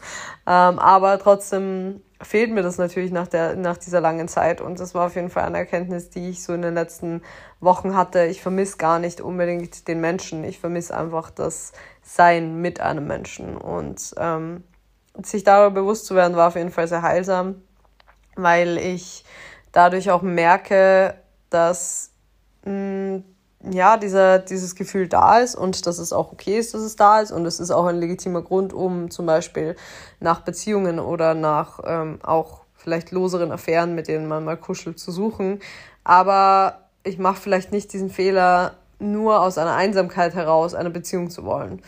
Ähm, 0.46 0.78
aber 0.78 1.18
trotzdem 1.18 2.00
fehlt 2.22 2.50
mir 2.50 2.62
das 2.62 2.78
natürlich 2.78 3.12
nach, 3.12 3.26
der, 3.26 3.56
nach 3.56 3.76
dieser 3.76 4.00
langen 4.00 4.28
Zeit. 4.28 4.60
Und 4.60 4.80
das 4.80 4.94
war 4.94 5.06
auf 5.06 5.14
jeden 5.14 5.30
Fall 5.30 5.44
eine 5.44 5.58
Erkenntnis, 5.58 6.10
die 6.10 6.30
ich 6.30 6.42
so 6.42 6.52
in 6.52 6.62
den 6.62 6.74
letzten 6.74 7.22
Wochen 7.60 7.94
hatte. 7.96 8.24
Ich 8.24 8.42
vermisse 8.42 8.78
gar 8.78 8.98
nicht 8.98 9.20
unbedingt 9.20 9.88
den 9.88 10.00
Menschen. 10.00 10.44
Ich 10.44 10.58
vermisse 10.58 10.96
einfach 10.96 11.30
das 11.30 11.72
Sein 12.02 12.60
mit 12.60 12.80
einem 12.80 13.06
Menschen. 13.06 13.56
Und 13.56 14.14
ähm, 14.16 14.64
sich 15.22 15.44
darüber 15.44 15.82
bewusst 15.82 16.06
zu 16.06 16.14
werden, 16.14 16.36
war 16.36 16.48
auf 16.48 16.56
jeden 16.56 16.70
Fall 16.70 16.88
sehr 16.88 17.02
heilsam, 17.02 17.62
weil 18.36 18.78
ich 18.78 19.24
dadurch 19.72 20.10
auch 20.10 20.22
merke, 20.22 21.14
dass 21.50 22.10
mh, 22.64 22.72
mm, 22.72 23.24
ja, 23.70 23.96
dieser, 23.96 24.38
dieses 24.38 24.74
Gefühl 24.74 25.08
da 25.08 25.38
ist 25.38 25.54
und 25.54 25.86
dass 25.86 25.98
es 25.98 26.12
auch 26.12 26.32
okay 26.32 26.58
ist, 26.58 26.74
dass 26.74 26.82
es 26.82 26.96
da 26.96 27.20
ist. 27.20 27.32
Und 27.32 27.46
es 27.46 27.60
ist 27.60 27.70
auch 27.70 27.86
ein 27.86 27.98
legitimer 27.98 28.42
Grund, 28.42 28.72
um 28.72 29.10
zum 29.10 29.26
Beispiel 29.26 29.76
nach 30.20 30.40
Beziehungen 30.40 30.98
oder 30.98 31.34
nach 31.34 31.80
ähm, 31.84 32.18
auch 32.22 32.64
vielleicht 32.74 33.10
loseren 33.10 33.50
Affären, 33.50 33.94
mit 33.94 34.08
denen 34.08 34.28
man 34.28 34.44
mal 34.44 34.56
kuschelt, 34.56 34.98
zu 34.98 35.10
suchen. 35.10 35.60
Aber 36.04 36.88
ich 37.02 37.18
mache 37.18 37.40
vielleicht 37.40 37.72
nicht 37.72 37.92
diesen 37.92 38.10
Fehler, 38.10 38.74
nur 38.98 39.40
aus 39.40 39.58
einer 39.58 39.74
Einsamkeit 39.74 40.34
heraus 40.34 40.74
eine 40.74 40.90
Beziehung 40.90 41.30
zu 41.30 41.44
wollen. 41.44 41.82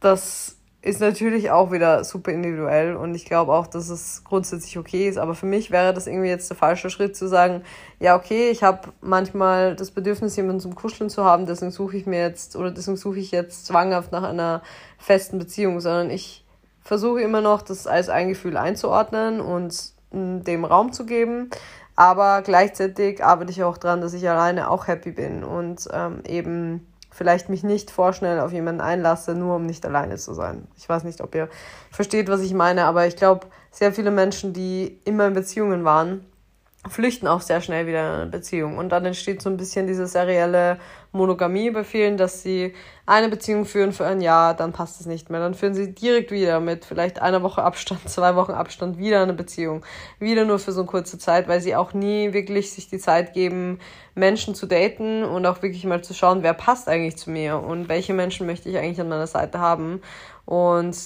Das 0.00 0.56
ist 0.82 1.00
natürlich 1.00 1.52
auch 1.52 1.70
wieder 1.70 2.02
super 2.02 2.32
individuell 2.32 2.96
und 2.96 3.14
ich 3.14 3.24
glaube 3.24 3.52
auch, 3.52 3.68
dass 3.68 3.88
es 3.88 4.24
grundsätzlich 4.24 4.76
okay 4.78 5.08
ist. 5.08 5.16
Aber 5.16 5.36
für 5.36 5.46
mich 5.46 5.70
wäre 5.70 5.94
das 5.94 6.08
irgendwie 6.08 6.28
jetzt 6.28 6.50
der 6.50 6.56
falsche 6.56 6.90
Schritt 6.90 7.16
zu 7.16 7.28
sagen, 7.28 7.62
ja, 8.00 8.16
okay, 8.16 8.50
ich 8.50 8.64
habe 8.64 8.88
manchmal 9.00 9.76
das 9.76 9.92
Bedürfnis, 9.92 10.34
jemanden 10.34 10.60
zum 10.60 10.74
Kuscheln 10.74 11.08
zu 11.08 11.24
haben, 11.24 11.46
deswegen 11.46 11.70
suche 11.70 11.96
ich 11.96 12.06
mir 12.06 12.20
jetzt 12.20 12.56
oder 12.56 12.72
deswegen 12.72 12.96
suche 12.96 13.20
ich 13.20 13.30
jetzt 13.30 13.66
zwanghaft 13.66 14.10
nach 14.10 14.24
einer 14.24 14.60
festen 14.98 15.38
Beziehung, 15.38 15.78
sondern 15.80 16.10
ich 16.10 16.44
versuche 16.80 17.22
immer 17.22 17.40
noch, 17.40 17.62
das 17.62 17.86
als 17.86 18.08
ein 18.08 18.28
Gefühl 18.28 18.56
einzuordnen 18.56 19.40
und 19.40 19.92
dem 20.10 20.64
Raum 20.64 20.92
zu 20.92 21.06
geben. 21.06 21.50
Aber 21.94 22.42
gleichzeitig 22.42 23.24
arbeite 23.24 23.52
ich 23.52 23.62
auch 23.62 23.78
dran, 23.78 24.00
dass 24.00 24.14
ich 24.14 24.28
alleine 24.28 24.68
auch 24.68 24.88
happy 24.88 25.12
bin 25.12 25.44
und 25.44 25.88
ähm, 25.92 26.22
eben 26.26 26.91
vielleicht 27.12 27.48
mich 27.48 27.62
nicht 27.62 27.90
vorschnell 27.90 28.40
auf 28.40 28.52
jemanden 28.52 28.80
einlasse, 28.80 29.34
nur 29.34 29.56
um 29.56 29.66
nicht 29.66 29.84
alleine 29.86 30.16
zu 30.16 30.34
sein. 30.34 30.66
Ich 30.76 30.88
weiß 30.88 31.04
nicht, 31.04 31.20
ob 31.20 31.34
ihr 31.34 31.48
versteht, 31.90 32.28
was 32.28 32.40
ich 32.40 32.54
meine, 32.54 32.84
aber 32.84 33.06
ich 33.06 33.16
glaube, 33.16 33.46
sehr 33.70 33.92
viele 33.92 34.10
Menschen, 34.10 34.52
die 34.52 34.98
immer 35.04 35.26
in 35.26 35.34
Beziehungen 35.34 35.84
waren, 35.84 36.24
flüchten 36.88 37.28
auch 37.28 37.40
sehr 37.40 37.60
schnell 37.60 37.86
wieder 37.86 38.00
in 38.00 38.20
eine 38.22 38.30
Beziehung. 38.30 38.76
Und 38.76 38.88
dann 38.88 39.04
entsteht 39.04 39.40
so 39.40 39.48
ein 39.48 39.56
bisschen 39.56 39.86
diese 39.86 40.08
serielle 40.08 40.78
Monogamie 41.12 41.70
bei 41.70 41.84
vielen, 41.84 42.16
dass 42.16 42.42
sie 42.42 42.74
eine 43.06 43.28
Beziehung 43.28 43.66
führen 43.66 43.92
für 43.92 44.04
ein 44.04 44.20
Jahr, 44.20 44.54
dann 44.54 44.72
passt 44.72 45.00
es 45.00 45.06
nicht 45.06 45.30
mehr. 45.30 45.38
Dann 45.38 45.54
führen 45.54 45.74
sie 45.74 45.94
direkt 45.94 46.32
wieder 46.32 46.58
mit 46.58 46.84
vielleicht 46.84 47.22
einer 47.22 47.42
Woche 47.42 47.62
Abstand, 47.62 48.00
zwei 48.08 48.34
Wochen 48.34 48.52
Abstand 48.52 48.98
wieder 48.98 49.22
eine 49.22 49.32
Beziehung. 49.32 49.84
Wieder 50.18 50.44
nur 50.44 50.58
für 50.58 50.72
so 50.72 50.80
eine 50.80 50.88
kurze 50.88 51.18
Zeit, 51.18 51.46
weil 51.46 51.60
sie 51.60 51.76
auch 51.76 51.92
nie 51.94 52.32
wirklich 52.32 52.72
sich 52.72 52.88
die 52.88 52.98
Zeit 52.98 53.32
geben, 53.32 53.78
Menschen 54.16 54.56
zu 54.56 54.66
daten 54.66 55.22
und 55.22 55.46
auch 55.46 55.62
wirklich 55.62 55.84
mal 55.84 56.02
zu 56.02 56.14
schauen, 56.14 56.42
wer 56.42 56.54
passt 56.54 56.88
eigentlich 56.88 57.16
zu 57.16 57.30
mir 57.30 57.58
und 57.58 57.88
welche 57.88 58.12
Menschen 58.12 58.46
möchte 58.46 58.68
ich 58.68 58.76
eigentlich 58.76 59.00
an 59.00 59.08
meiner 59.08 59.28
Seite 59.28 59.60
haben. 59.60 60.00
Und 60.46 60.96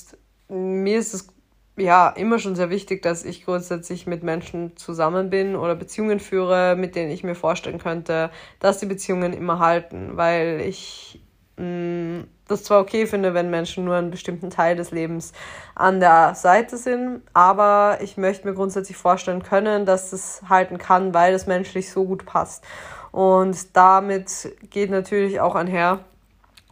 mir 0.48 0.98
ist 0.98 1.12
es 1.12 1.35
ja 1.76 2.08
immer 2.08 2.38
schon 2.38 2.56
sehr 2.56 2.70
wichtig, 2.70 3.02
dass 3.02 3.24
ich 3.24 3.44
grundsätzlich 3.44 4.06
mit 4.06 4.22
Menschen 4.22 4.76
zusammen 4.76 5.30
bin 5.30 5.56
oder 5.56 5.74
Beziehungen 5.74 6.20
führe, 6.20 6.76
mit 6.76 6.96
denen 6.96 7.10
ich 7.10 7.24
mir 7.24 7.34
vorstellen 7.34 7.78
könnte, 7.78 8.30
dass 8.60 8.78
die 8.78 8.86
Beziehungen 8.86 9.32
immer 9.32 9.58
halten, 9.58 10.16
weil 10.16 10.60
ich 10.60 11.20
mh, 11.56 11.64
mm, 11.64 12.26
das 12.48 12.62
zwar 12.62 12.80
okay 12.80 13.06
finde, 13.06 13.34
wenn 13.34 13.50
Menschen 13.50 13.84
nur 13.84 13.96
einen 13.96 14.10
bestimmten 14.10 14.50
Teil 14.50 14.76
des 14.76 14.92
Lebens 14.92 15.32
an 15.74 15.98
der 15.98 16.34
Seite 16.36 16.76
sind, 16.76 17.22
aber 17.32 17.98
ich 18.00 18.16
möchte 18.16 18.46
mir 18.46 18.54
grundsätzlich 18.54 18.96
vorstellen 18.96 19.42
können, 19.42 19.84
dass 19.84 20.12
es 20.12 20.42
halten 20.48 20.78
kann, 20.78 21.12
weil 21.12 21.34
es 21.34 21.46
menschlich 21.46 21.90
so 21.90 22.04
gut 22.04 22.24
passt. 22.24 22.64
Und 23.10 23.76
damit 23.76 24.54
geht 24.70 24.90
natürlich 24.90 25.40
auch 25.40 25.56
einher, 25.56 26.04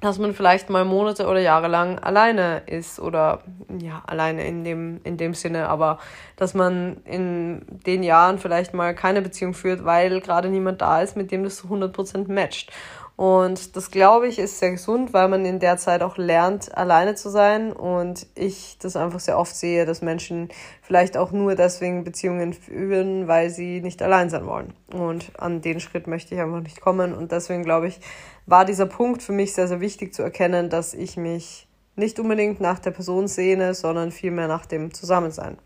dass 0.04 0.18
man 0.18 0.34
vielleicht 0.34 0.68
mal 0.68 0.84
Monate 0.84 1.26
oder 1.26 1.40
Jahre 1.40 1.66
lang 1.66 1.98
alleine 1.98 2.62
ist 2.66 3.00
oder 3.00 3.42
ja, 3.80 4.02
alleine 4.06 4.46
in 4.46 4.62
dem, 4.62 5.00
in 5.02 5.16
dem 5.16 5.32
Sinne, 5.32 5.68
aber 5.68 5.98
dass 6.36 6.52
man 6.52 6.98
in 7.04 7.62
den 7.86 8.02
Jahren 8.02 8.38
vielleicht 8.38 8.74
mal 8.74 8.94
keine 8.94 9.22
Beziehung 9.22 9.54
führt, 9.54 9.86
weil 9.86 10.20
gerade 10.20 10.50
niemand 10.50 10.82
da 10.82 11.00
ist, 11.00 11.16
mit 11.16 11.30
dem 11.32 11.42
das 11.42 11.56
zu 11.56 11.68
100% 11.68 12.30
matcht. 12.30 12.70
Und 13.16 13.76
das 13.76 13.92
glaube 13.92 14.26
ich 14.26 14.40
ist 14.40 14.58
sehr 14.58 14.72
gesund, 14.72 15.12
weil 15.12 15.28
man 15.28 15.44
in 15.44 15.60
der 15.60 15.76
Zeit 15.76 16.02
auch 16.02 16.16
lernt, 16.16 16.76
alleine 16.76 17.14
zu 17.14 17.30
sein. 17.30 17.72
Und 17.72 18.26
ich 18.34 18.76
das 18.80 18.96
einfach 18.96 19.20
sehr 19.20 19.38
oft 19.38 19.54
sehe, 19.54 19.86
dass 19.86 20.02
Menschen 20.02 20.48
vielleicht 20.82 21.16
auch 21.16 21.30
nur 21.30 21.54
deswegen 21.54 22.02
Beziehungen 22.02 22.52
führen, 22.52 23.28
weil 23.28 23.50
sie 23.50 23.80
nicht 23.80 24.02
allein 24.02 24.30
sein 24.30 24.46
wollen. 24.46 24.74
Und 24.92 25.30
an 25.38 25.60
den 25.60 25.78
Schritt 25.78 26.08
möchte 26.08 26.34
ich 26.34 26.40
einfach 26.40 26.60
nicht 26.60 26.80
kommen. 26.80 27.14
Und 27.14 27.30
deswegen 27.30 27.62
glaube 27.62 27.86
ich, 27.86 28.00
war 28.46 28.64
dieser 28.64 28.87
Punkt 28.87 29.22
für 29.22 29.33
mich 29.33 29.54
sehr, 29.54 29.68
sehr 29.68 29.80
wichtig 29.80 30.14
zu 30.14 30.22
erkennen, 30.22 30.70
dass 30.70 30.94
ich 30.94 31.16
mich 31.16 31.68
nicht 31.96 32.18
unbedingt 32.18 32.61
nach 32.61 32.78
der 32.78 32.90
Person 32.90 33.28
sehne, 33.28 33.74
sondern 33.74 34.11
vielmehr 34.11 34.48
nach 34.48 34.66
dem 34.66 34.92
Zusammensein. 34.92 35.59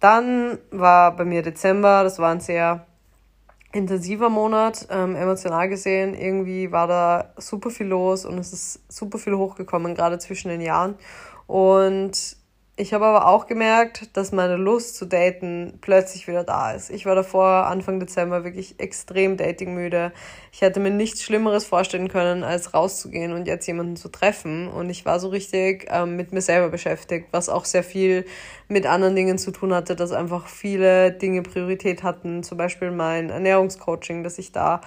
Dann 0.00 0.58
war 0.70 1.14
bei 1.16 1.24
mir 1.24 1.42
Dezember, 1.42 2.02
das 2.02 2.18
war 2.18 2.32
ein 2.32 2.40
sehr 2.40 2.86
intensiver 3.72 4.28
Monat, 4.28 4.86
ähm, 4.90 5.16
emotional 5.16 5.68
gesehen. 5.68 6.14
Irgendwie 6.14 6.72
war 6.72 6.86
da 6.86 7.32
super 7.36 7.70
viel 7.70 7.86
los 7.86 8.24
und 8.24 8.38
es 8.38 8.52
ist 8.52 8.92
super 8.92 9.18
viel 9.18 9.34
hochgekommen, 9.34 9.94
gerade 9.94 10.18
zwischen 10.18 10.48
den 10.48 10.60
Jahren. 10.60 10.96
Und 11.46 12.36
ich 12.74 12.94
habe 12.94 13.04
aber 13.04 13.28
auch 13.28 13.46
gemerkt, 13.46 14.16
dass 14.16 14.32
meine 14.32 14.56
Lust 14.56 14.96
zu 14.96 15.04
daten 15.04 15.78
plötzlich 15.82 16.26
wieder 16.26 16.42
da 16.42 16.72
ist. 16.72 16.88
Ich 16.88 17.04
war 17.04 17.14
davor 17.14 17.66
Anfang 17.66 18.00
Dezember 18.00 18.44
wirklich 18.44 18.80
extrem 18.80 19.36
datingmüde. 19.36 20.10
Ich 20.52 20.62
hätte 20.62 20.80
mir 20.80 20.90
nichts 20.90 21.22
Schlimmeres 21.22 21.66
vorstellen 21.66 22.08
können, 22.08 22.42
als 22.44 22.72
rauszugehen 22.72 23.34
und 23.34 23.46
jetzt 23.46 23.66
jemanden 23.66 23.96
zu 23.96 24.08
treffen. 24.08 24.68
Und 24.68 24.88
ich 24.88 25.04
war 25.04 25.20
so 25.20 25.28
richtig 25.28 25.86
ähm, 25.90 26.16
mit 26.16 26.32
mir 26.32 26.40
selber 26.40 26.70
beschäftigt, 26.70 27.28
was 27.30 27.50
auch 27.50 27.66
sehr 27.66 27.84
viel 27.84 28.24
mit 28.68 28.86
anderen 28.86 29.16
Dingen 29.16 29.36
zu 29.36 29.50
tun 29.50 29.74
hatte, 29.74 29.94
dass 29.94 30.12
einfach 30.12 30.46
viele 30.46 31.12
Dinge 31.12 31.42
Priorität 31.42 32.02
hatten. 32.02 32.42
Zum 32.42 32.56
Beispiel 32.56 32.90
mein 32.90 33.28
Ernährungscoaching, 33.28 34.24
dass 34.24 34.38
ich 34.38 34.50
da 34.50 34.80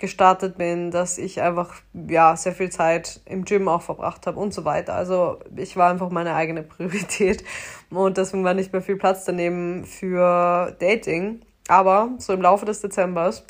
gestartet 0.00 0.56
bin, 0.56 0.90
dass 0.90 1.18
ich 1.18 1.42
einfach 1.42 1.74
ja 1.92 2.34
sehr 2.34 2.52
viel 2.52 2.70
Zeit 2.70 3.20
im 3.26 3.44
Gym 3.44 3.68
auch 3.68 3.82
verbracht 3.82 4.26
habe 4.26 4.40
und 4.40 4.52
so 4.52 4.64
weiter. 4.64 4.94
Also 4.94 5.38
ich 5.54 5.76
war 5.76 5.90
einfach 5.90 6.10
meine 6.10 6.34
eigene 6.34 6.62
Priorität 6.62 7.44
und 7.90 8.16
deswegen 8.16 8.42
war 8.42 8.54
nicht 8.54 8.72
mehr 8.72 8.82
viel 8.82 8.96
Platz 8.96 9.24
daneben 9.26 9.84
für 9.84 10.74
Dating. 10.80 11.42
Aber 11.68 12.10
so 12.18 12.32
im 12.32 12.42
Laufe 12.42 12.64
des 12.64 12.80
Dezembers 12.80 13.44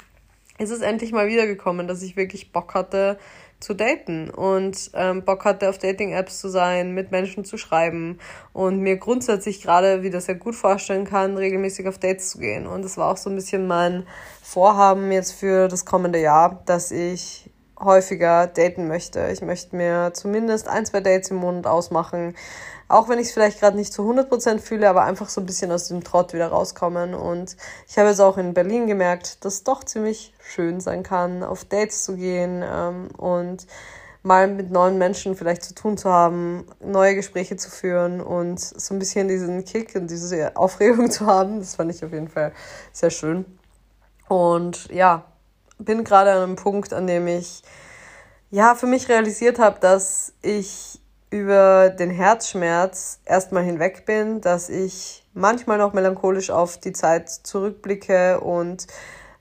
ist 0.59 0.71
es 0.71 0.83
endlich 0.83 1.13
mal 1.13 1.29
wiedergekommen, 1.29 1.89
dass 1.89 2.03
ich 2.03 2.17
wirklich 2.17 2.53
Bock 2.53 2.75
hatte, 2.75 3.19
zu 3.61 3.75
daten 3.75 4.31
und 4.31 4.91
ähm, 4.95 5.25
Bock 5.25 5.45
hatte, 5.45 5.69
auf 5.69 5.79
Dating-Apps 5.79 6.41
zu 6.41 6.49
sein, 6.49 6.93
mit 6.93 7.11
Menschen 7.11 7.45
zu 7.45 7.59
schreiben 7.59 8.19
und 8.53 8.81
mir 8.81 8.97
grundsätzlich 8.97 9.63
gerade 9.63 10.03
wieder 10.03 10.21
sehr 10.21 10.35
gut 10.35 10.55
vorstellen 10.55 11.05
kann, 11.05 11.37
regelmäßig 11.37 11.87
auf 11.87 11.99
Dates 11.99 12.31
zu 12.31 12.39
gehen. 12.39 12.67
Und 12.67 12.83
das 12.83 12.97
war 12.97 13.13
auch 13.13 13.19
so 13.19 13.29
ein 13.29 13.37
bisschen 13.37 13.67
mein 13.67 14.07
Vorhaben 14.43 15.13
jetzt 15.13 15.33
für 15.33 15.69
das 15.69 15.85
kommende 15.85 16.21
Jahr, 16.21 16.63
dass 16.65 16.91
ich 16.91 17.51
häufiger 17.79 18.47
daten 18.47 18.89
möchte. 18.89 19.29
Ich 19.33 19.43
möchte 19.43 19.77
mir 19.77 20.13
zumindest 20.15 20.69
ein, 20.69 20.87
zwei 20.87 21.01
Dates 21.01 21.31
im 21.31 21.37
Monat 21.37 21.67
ausmachen. 21.67 22.35
Auch 22.91 23.09
wenn 23.09 23.21
ich 23.21 23.29
es 23.29 23.33
vielleicht 23.33 23.61
gerade 23.61 23.77
nicht 23.77 23.93
zu 23.93 24.03
100% 24.03 24.59
fühle, 24.59 24.89
aber 24.89 25.05
einfach 25.05 25.29
so 25.29 25.41
ein 25.41 25.47
bisschen 25.47 25.71
aus 25.71 25.87
dem 25.87 26.03
Trott 26.03 26.33
wieder 26.33 26.49
rauskommen. 26.49 27.15
Und 27.15 27.57
ich 27.89 27.97
habe 27.99 28.09
jetzt 28.09 28.19
auch 28.19 28.37
in 28.37 28.53
Berlin 28.53 28.89
gemerkt, 28.89 29.45
dass 29.45 29.55
es 29.55 29.63
doch 29.63 29.85
ziemlich 29.85 30.35
schön 30.43 30.81
sein 30.81 31.05
kann, 31.05 31.45
auf 31.45 31.65
Dates 31.65 32.03
zu 32.03 32.17
gehen 32.17 32.65
ähm, 32.65 33.07
und 33.17 33.69
mal 34.25 34.49
mit 34.49 34.73
neuen 34.73 34.99
Menschen 34.99 35.37
vielleicht 35.37 35.63
zu 35.63 35.73
tun 35.73 35.99
zu 35.99 36.11
haben, 36.11 36.67
neue 36.81 37.15
Gespräche 37.15 37.57
zu 37.57 37.71
führen 37.71 38.21
und 38.21 38.59
so 38.59 38.93
ein 38.93 38.99
bisschen 38.99 39.29
diesen 39.29 39.65
Kick 39.65 39.95
und 39.95 40.11
diese 40.11 40.57
Aufregung 40.57 41.11
zu 41.13 41.27
haben. 41.27 41.61
Das 41.61 41.77
fand 41.77 41.95
ich 41.95 42.05
auf 42.05 42.13
jeden 42.13 42.29
Fall 42.29 42.53
sehr 42.93 43.11
schön. 43.11 43.45
Und 44.27 44.91
ja, 44.91 45.27
bin 45.79 46.03
gerade 46.03 46.33
an 46.33 46.43
einem 46.43 46.57
Punkt, 46.57 46.93
an 46.93 47.07
dem 47.07 47.29
ich 47.29 47.63
ja 48.51 48.75
für 48.75 48.89
mich 48.89 49.09
realisiert 49.09 49.61
habe, 49.61 49.79
dass 49.79 50.33
ich 50.43 51.00
über 51.31 51.91
den 51.91 52.11
Herzschmerz 52.11 53.21
erstmal 53.25 53.63
hinweg 53.63 54.05
bin, 54.05 54.41
dass 54.41 54.69
ich 54.69 55.25
manchmal 55.33 55.79
noch 55.79 55.93
melancholisch 55.93 56.51
auf 56.51 56.79
die 56.79 56.93
Zeit 56.93 57.31
zurückblicke 57.31 58.41
und 58.41 58.87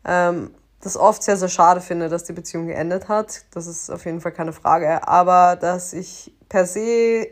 ähm, 0.06 0.52
das 0.82 0.96
oft 0.96 1.24
sehr, 1.24 1.36
sehr 1.36 1.50
schade 1.50 1.82
finde, 1.82 2.08
dass 2.08 2.24
die 2.24 2.34
Beziehung 2.34 2.68
geendet 2.68 3.10
hat. 3.10 3.42
Das 3.52 3.68
ist 3.68 3.90
auf 3.90 4.06
jeden 4.06 4.22
Fall 4.22 4.32
keine 4.32 4.54
Frage. 4.54 5.08
Aber 5.08 5.56
dass 5.56 5.94
ich 5.94 6.34
per 6.48 6.66
se 6.66 7.28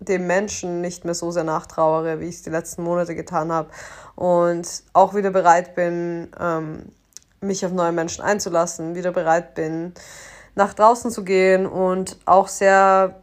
dem 0.00 0.26
Menschen 0.26 0.80
nicht 0.80 1.04
mehr 1.04 1.14
so 1.14 1.30
sehr 1.30 1.44
nachtrauere, 1.44 2.20
wie 2.20 2.26
ich 2.26 2.36
es 2.36 2.42
die 2.42 2.50
letzten 2.50 2.82
Monate 2.82 3.14
getan 3.14 3.52
habe. 3.52 3.70
Und 4.16 4.82
auch 4.92 5.14
wieder 5.14 5.30
bereit 5.30 5.74
bin, 5.74 6.30
ähm, 6.38 6.92
mich 7.40 7.64
auf 7.64 7.72
neue 7.72 7.92
Menschen 7.92 8.22
einzulassen, 8.22 8.94
wieder 8.94 9.12
bereit 9.12 9.54
bin, 9.54 9.94
nach 10.54 10.74
draußen 10.74 11.10
zu 11.10 11.24
gehen 11.24 11.66
und 11.66 12.18
auch 12.26 12.48
sehr 12.48 13.19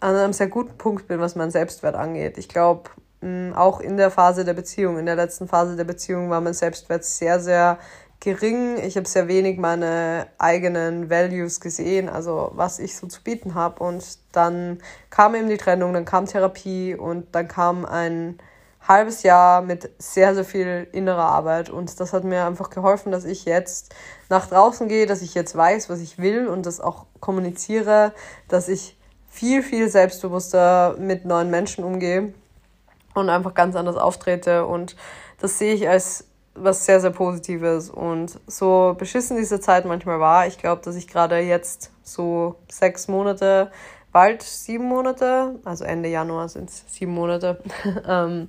an 0.00 0.14
einem 0.14 0.32
sehr 0.32 0.48
guten 0.48 0.76
Punkt 0.76 1.08
bin, 1.08 1.20
was 1.20 1.36
meinen 1.36 1.50
Selbstwert 1.50 1.94
angeht. 1.94 2.38
Ich 2.38 2.48
glaube, 2.48 2.90
auch 3.54 3.80
in 3.80 3.96
der 3.96 4.10
Phase 4.10 4.44
der 4.44 4.54
Beziehung, 4.54 4.98
in 4.98 5.06
der 5.06 5.16
letzten 5.16 5.48
Phase 5.48 5.74
der 5.74 5.84
Beziehung 5.84 6.30
war 6.30 6.40
mein 6.40 6.54
Selbstwert 6.54 7.04
sehr, 7.04 7.40
sehr 7.40 7.78
gering. 8.20 8.78
Ich 8.78 8.96
habe 8.96 9.08
sehr 9.08 9.28
wenig 9.28 9.58
meine 9.58 10.26
eigenen 10.38 11.10
Values 11.10 11.60
gesehen, 11.60 12.08
also 12.08 12.52
was 12.54 12.78
ich 12.78 12.96
so 12.96 13.06
zu 13.06 13.22
bieten 13.22 13.54
habe. 13.54 13.82
Und 13.82 14.18
dann 14.32 14.78
kam 15.10 15.34
eben 15.34 15.48
die 15.48 15.56
Trennung, 15.56 15.92
dann 15.92 16.04
kam 16.04 16.26
Therapie 16.26 16.94
und 16.94 17.34
dann 17.34 17.48
kam 17.48 17.84
ein 17.84 18.38
halbes 18.86 19.22
Jahr 19.22 19.62
mit 19.62 19.90
sehr, 19.98 20.34
sehr 20.34 20.44
viel 20.44 20.86
innerer 20.92 21.24
Arbeit. 21.24 21.70
Und 21.70 21.98
das 21.98 22.12
hat 22.12 22.24
mir 22.24 22.46
einfach 22.46 22.70
geholfen, 22.70 23.12
dass 23.12 23.24
ich 23.24 23.44
jetzt 23.44 23.94
nach 24.28 24.46
draußen 24.46 24.88
gehe, 24.88 25.06
dass 25.06 25.22
ich 25.22 25.34
jetzt 25.34 25.56
weiß, 25.56 25.88
was 25.90 26.00
ich 26.00 26.18
will 26.18 26.46
und 26.46 26.66
das 26.66 26.80
auch 26.80 27.06
kommuniziere, 27.20 28.12
dass 28.48 28.68
ich 28.68 28.95
viel, 29.36 29.62
viel 29.62 29.88
selbstbewusster 29.88 30.96
mit 30.98 31.26
neuen 31.26 31.50
Menschen 31.50 31.84
umgehe 31.84 32.32
und 33.14 33.28
einfach 33.28 33.52
ganz 33.52 33.76
anders 33.76 33.96
auftrete. 33.96 34.66
Und 34.66 34.96
das 35.40 35.58
sehe 35.58 35.74
ich 35.74 35.88
als 35.88 36.24
was 36.54 36.86
sehr, 36.86 37.00
sehr 37.00 37.10
Positives. 37.10 37.90
Und 37.90 38.40
so 38.46 38.96
beschissen 38.98 39.36
diese 39.36 39.60
Zeit 39.60 39.84
manchmal 39.84 40.20
war, 40.20 40.46
ich 40.46 40.56
glaube, 40.56 40.80
dass 40.82 40.96
ich 40.96 41.06
gerade 41.06 41.38
jetzt 41.38 41.90
so 42.02 42.56
sechs 42.70 43.08
Monate, 43.08 43.70
bald 44.10 44.42
sieben 44.42 44.84
Monate, 44.84 45.60
also 45.64 45.84
Ende 45.84 46.08
Januar 46.08 46.48
sind 46.48 46.70
es 46.70 46.84
sieben 46.88 47.12
Monate, 47.12 47.62
ähm, 48.08 48.48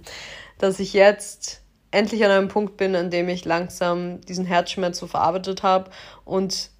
dass 0.58 0.80
ich 0.80 0.93
jetzt 0.93 1.62
endlich 1.91 2.23
an 2.23 2.32
einem 2.32 2.47
Punkt 2.47 2.78
bin, 2.78 2.95
an 2.95 3.12
dem 3.12 3.28
ich 3.28 3.43
langsam 3.43 4.21
diesen 4.21 4.45
Herzschmerz 4.45 4.97
so 4.97 5.08
verarbeitet 5.08 5.63
habe 5.63 5.89
und 6.23 6.71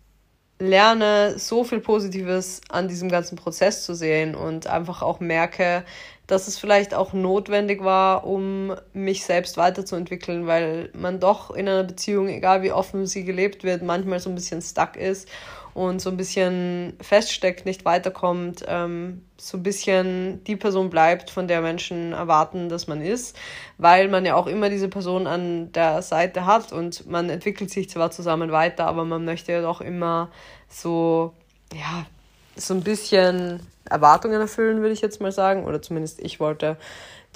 lerne 0.60 1.38
so 1.38 1.64
viel 1.64 1.80
Positives 1.80 2.62
an 2.70 2.88
diesem 2.88 3.10
ganzen 3.10 3.36
Prozess 3.36 3.84
zu 3.84 3.94
sehen 3.94 4.36
und 4.36 4.68
einfach 4.68 5.02
auch 5.02 5.20
merke, 5.20 5.84
dass 6.26 6.48
es 6.48 6.58
vielleicht 6.58 6.94
auch 6.94 7.14
notwendig 7.14 7.84
war, 7.84 8.26
um 8.26 8.76
mich 8.92 9.24
selbst 9.24 9.56
weiterzuentwickeln, 9.56 10.46
weil 10.46 10.90
man 10.94 11.20
doch 11.20 11.52
in 11.52 11.70
einer 11.70 11.84
Beziehung, 11.84 12.28
egal 12.28 12.64
wie 12.64 12.74
offen 12.74 13.06
sie 13.06 13.24
gelebt 13.24 13.64
wird, 13.64 13.82
manchmal 13.82 14.20
so 14.20 14.30
ein 14.30 14.36
bisschen 14.36 14.62
stuck 14.62 14.98
ist 14.98 15.30
und 15.78 16.02
so 16.02 16.10
ein 16.10 16.18
bisschen 16.18 16.94
feststeckt, 17.02 17.68
nicht 17.68 17.86
weiterkommt, 17.86 18.66
ähm, 18.68 19.22
so 19.38 19.58
ein 19.58 19.64
bisschen 19.64 20.44
die 20.46 20.56
Person 20.56 20.90
bleibt, 20.90 21.30
von 21.30 21.48
der 21.48 21.62
Menschen 21.62 22.14
erwarten, 22.14 22.68
dass 22.68 22.88
man 22.88 23.00
ist, 23.00 23.38
weil 23.78 24.08
man 24.08 24.26
ja 24.26 24.34
auch 24.34 24.48
immer 24.48 24.70
diese 24.72 24.88
Person 24.88 25.28
an 25.28 25.72
der 25.74 26.02
Seite 26.02 26.48
hat 26.48 26.74
und 26.74 27.06
man 27.06 27.30
entwickelt 27.30 27.70
sich 27.70 27.92
zwar 27.92 28.10
zusammen 28.10 28.52
weiter, 28.52 28.88
aber 28.88 29.06
man 29.06 29.24
möchte 29.24 29.52
ja 29.52 29.62
doch 29.62 29.80
immer 29.80 30.32
so, 30.68 31.36
ja, 31.72 32.08
so 32.56 32.74
ein 32.74 32.82
bisschen 32.82 33.60
Erwartungen 33.88 34.42
erfüllen, 34.42 34.82
würde 34.82 34.94
ich 34.94 35.02
jetzt 35.02 35.22
mal 35.22 35.32
sagen. 35.32 35.66
Oder 35.66 35.80
zumindest 35.80 36.20
ich 36.22 36.40
wollte 36.40 36.78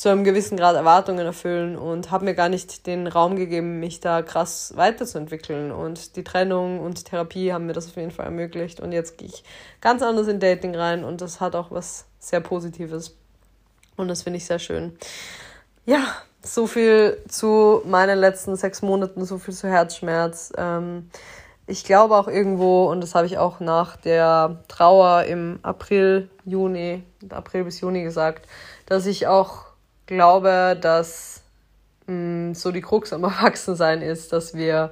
zu 0.02 0.10
einem 0.10 0.24
gewissen 0.24 0.58
Grad 0.58 0.76
Erwartungen 0.76 1.24
erfüllen 1.24 1.78
und 1.78 2.10
habe 2.10 2.26
mir 2.26 2.34
gar 2.34 2.50
nicht 2.50 2.88
den 2.88 3.06
Raum 3.06 3.36
gegeben, 3.36 3.80
mich 3.80 4.00
da 4.00 4.24
krass 4.24 4.74
weiterzuentwickeln. 4.76 5.72
Und 5.72 6.16
die 6.16 6.24
Trennung 6.24 6.80
und 6.80 7.06
Therapie 7.06 7.54
haben 7.54 7.68
mir 7.68 7.74
das 7.74 7.86
auf 7.86 7.98
jeden 7.98 8.10
Fall 8.10 8.26
ermöglicht. 8.26 8.80
Und 8.80 8.94
jetzt 8.94 9.20
gehe 9.20 9.28
ich 9.28 9.44
ganz 9.80 10.02
anders 10.02 10.28
in 10.28 10.40
Dating 10.40 10.76
rein 10.76 11.04
und 11.04 11.22
das 11.22 11.40
hat 11.40 11.56
auch 11.56 11.70
was 11.70 12.06
sehr 12.18 12.40
Positives. 12.40 13.16
Und 13.96 14.08
das 14.08 14.24
finde 14.24 14.38
ich 14.38 14.46
sehr 14.48 14.58
schön. 14.58 14.98
Ja, 15.86 16.04
so 16.42 16.66
viel 16.66 17.20
zu 17.28 17.84
meinen 17.86 18.18
letzten 18.18 18.56
sechs 18.56 18.82
Monaten, 18.82 19.24
so 19.24 19.38
viel 19.38 19.54
zu 19.54 19.68
Herzschmerz. 19.68 20.52
Ähm, 20.58 21.12
ich 21.68 21.84
glaube 21.84 22.16
auch 22.16 22.28
irgendwo, 22.28 22.90
und 22.90 23.02
das 23.02 23.14
habe 23.14 23.28
ich 23.28 23.38
auch 23.38 23.60
nach 23.60 23.98
der 23.98 24.64
Trauer 24.68 25.26
im 25.26 25.60
April, 25.62 26.28
Juni, 26.44 27.04
April 27.30 27.66
bis 27.66 27.82
Juni 27.82 28.02
gesagt, 28.02 28.48
dass 28.88 29.06
ich 29.06 29.28
auch 29.28 29.71
glaube, 30.06 30.78
dass 30.80 31.44
mh, 32.08 32.52
mm, 32.52 32.54
so 32.56 32.72
die 32.72 32.82
Krux 32.82 33.14
am 33.14 33.24
Erwachsensein 33.26 34.02
ist, 34.02 34.34
dass 34.34 34.54
wir 34.54 34.92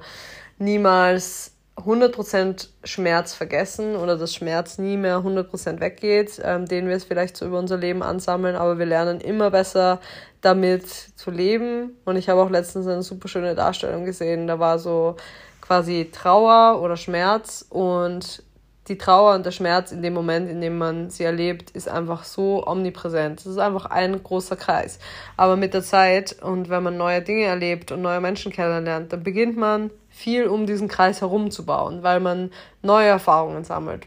niemals 0.58 1.52
100% 1.76 2.68
Schmerz 2.84 3.32
vergessen 3.34 3.96
oder 3.96 4.16
dass 4.16 4.34
Schmerz 4.34 4.78
nie 4.78 4.96
mehr 4.96 5.18
100% 5.18 5.80
weggeht, 5.80 6.40
ähm, 6.44 6.66
den 6.66 6.88
wir 6.88 6.96
es 6.96 7.04
vielleicht 7.04 7.36
so 7.36 7.46
über 7.46 7.58
unser 7.58 7.76
Leben 7.76 8.02
ansammeln, 8.02 8.56
aber 8.56 8.78
wir 8.78 8.86
lernen 8.86 9.20
immer 9.20 9.50
besser 9.50 10.00
damit 10.40 10.86
zu 10.86 11.30
leben. 11.30 11.96
Und 12.04 12.16
ich 12.16 12.28
habe 12.28 12.40
auch 12.42 12.50
letztens 12.50 12.86
eine 12.86 13.02
super 13.02 13.28
schöne 13.28 13.54
Darstellung 13.54 14.04
gesehen, 14.04 14.46
da 14.46 14.58
war 14.58 14.78
so 14.78 15.16
quasi 15.60 16.10
Trauer 16.12 16.82
oder 16.82 16.96
Schmerz 16.96 17.64
und 17.68 18.42
die 18.90 18.98
Trauer 18.98 19.34
und 19.34 19.46
der 19.46 19.52
Schmerz 19.52 19.92
in 19.92 20.02
dem 20.02 20.12
Moment, 20.12 20.50
in 20.50 20.60
dem 20.60 20.76
man 20.76 21.08
sie 21.08 21.24
erlebt, 21.24 21.70
ist 21.70 21.88
einfach 21.88 22.24
so 22.24 22.66
omnipräsent. 22.66 23.40
Es 23.40 23.46
ist 23.46 23.58
einfach 23.58 23.86
ein 23.86 24.22
großer 24.22 24.56
Kreis. 24.56 24.98
Aber 25.36 25.56
mit 25.56 25.72
der 25.72 25.82
Zeit 25.82 26.36
und 26.42 26.68
wenn 26.68 26.82
man 26.82 26.96
neue 26.96 27.22
Dinge 27.22 27.44
erlebt 27.44 27.92
und 27.92 28.02
neue 28.02 28.20
Menschen 28.20 28.52
kennenlernt, 28.52 29.12
dann 29.12 29.22
beginnt 29.22 29.56
man 29.56 29.90
viel 30.10 30.46
um 30.46 30.66
diesen 30.66 30.88
Kreis 30.88 31.20
herumzubauen, 31.20 32.02
weil 32.02 32.20
man 32.20 32.50
neue 32.82 33.06
Erfahrungen 33.06 33.64
sammelt. 33.64 34.06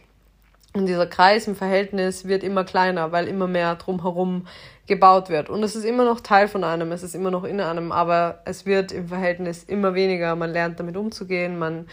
Und 0.74 0.88
dieser 0.88 1.08
Kreis 1.08 1.48
im 1.48 1.56
Verhältnis 1.56 2.26
wird 2.26 2.44
immer 2.44 2.64
kleiner, 2.64 3.12
weil 3.12 3.28
immer 3.28 3.48
mehr 3.48 3.76
drumherum 3.76 4.48
gebaut 4.86 5.30
wird. 5.30 5.50
Und 5.50 5.64
es 5.64 5.76
ist 5.76 5.86
immer 5.86 6.04
noch 6.04 6.20
Teil 6.20 6.48
von 6.48 6.64
einem, 6.64 6.92
es 6.92 7.04
ist 7.04 7.16
immer 7.16 7.32
noch 7.32 7.46
in 7.46 7.62
einem, 7.62 7.92
aber 7.92 8.42
es 8.46 8.66
wird 8.66 8.92
im 8.92 9.08
Verhältnis 9.08 9.64
immer 9.64 9.94
weniger. 9.94 10.36
Man 10.36 10.52
lernt 10.52 10.80
damit 10.80 10.98
umzugehen, 10.98 11.58
man 11.58 11.88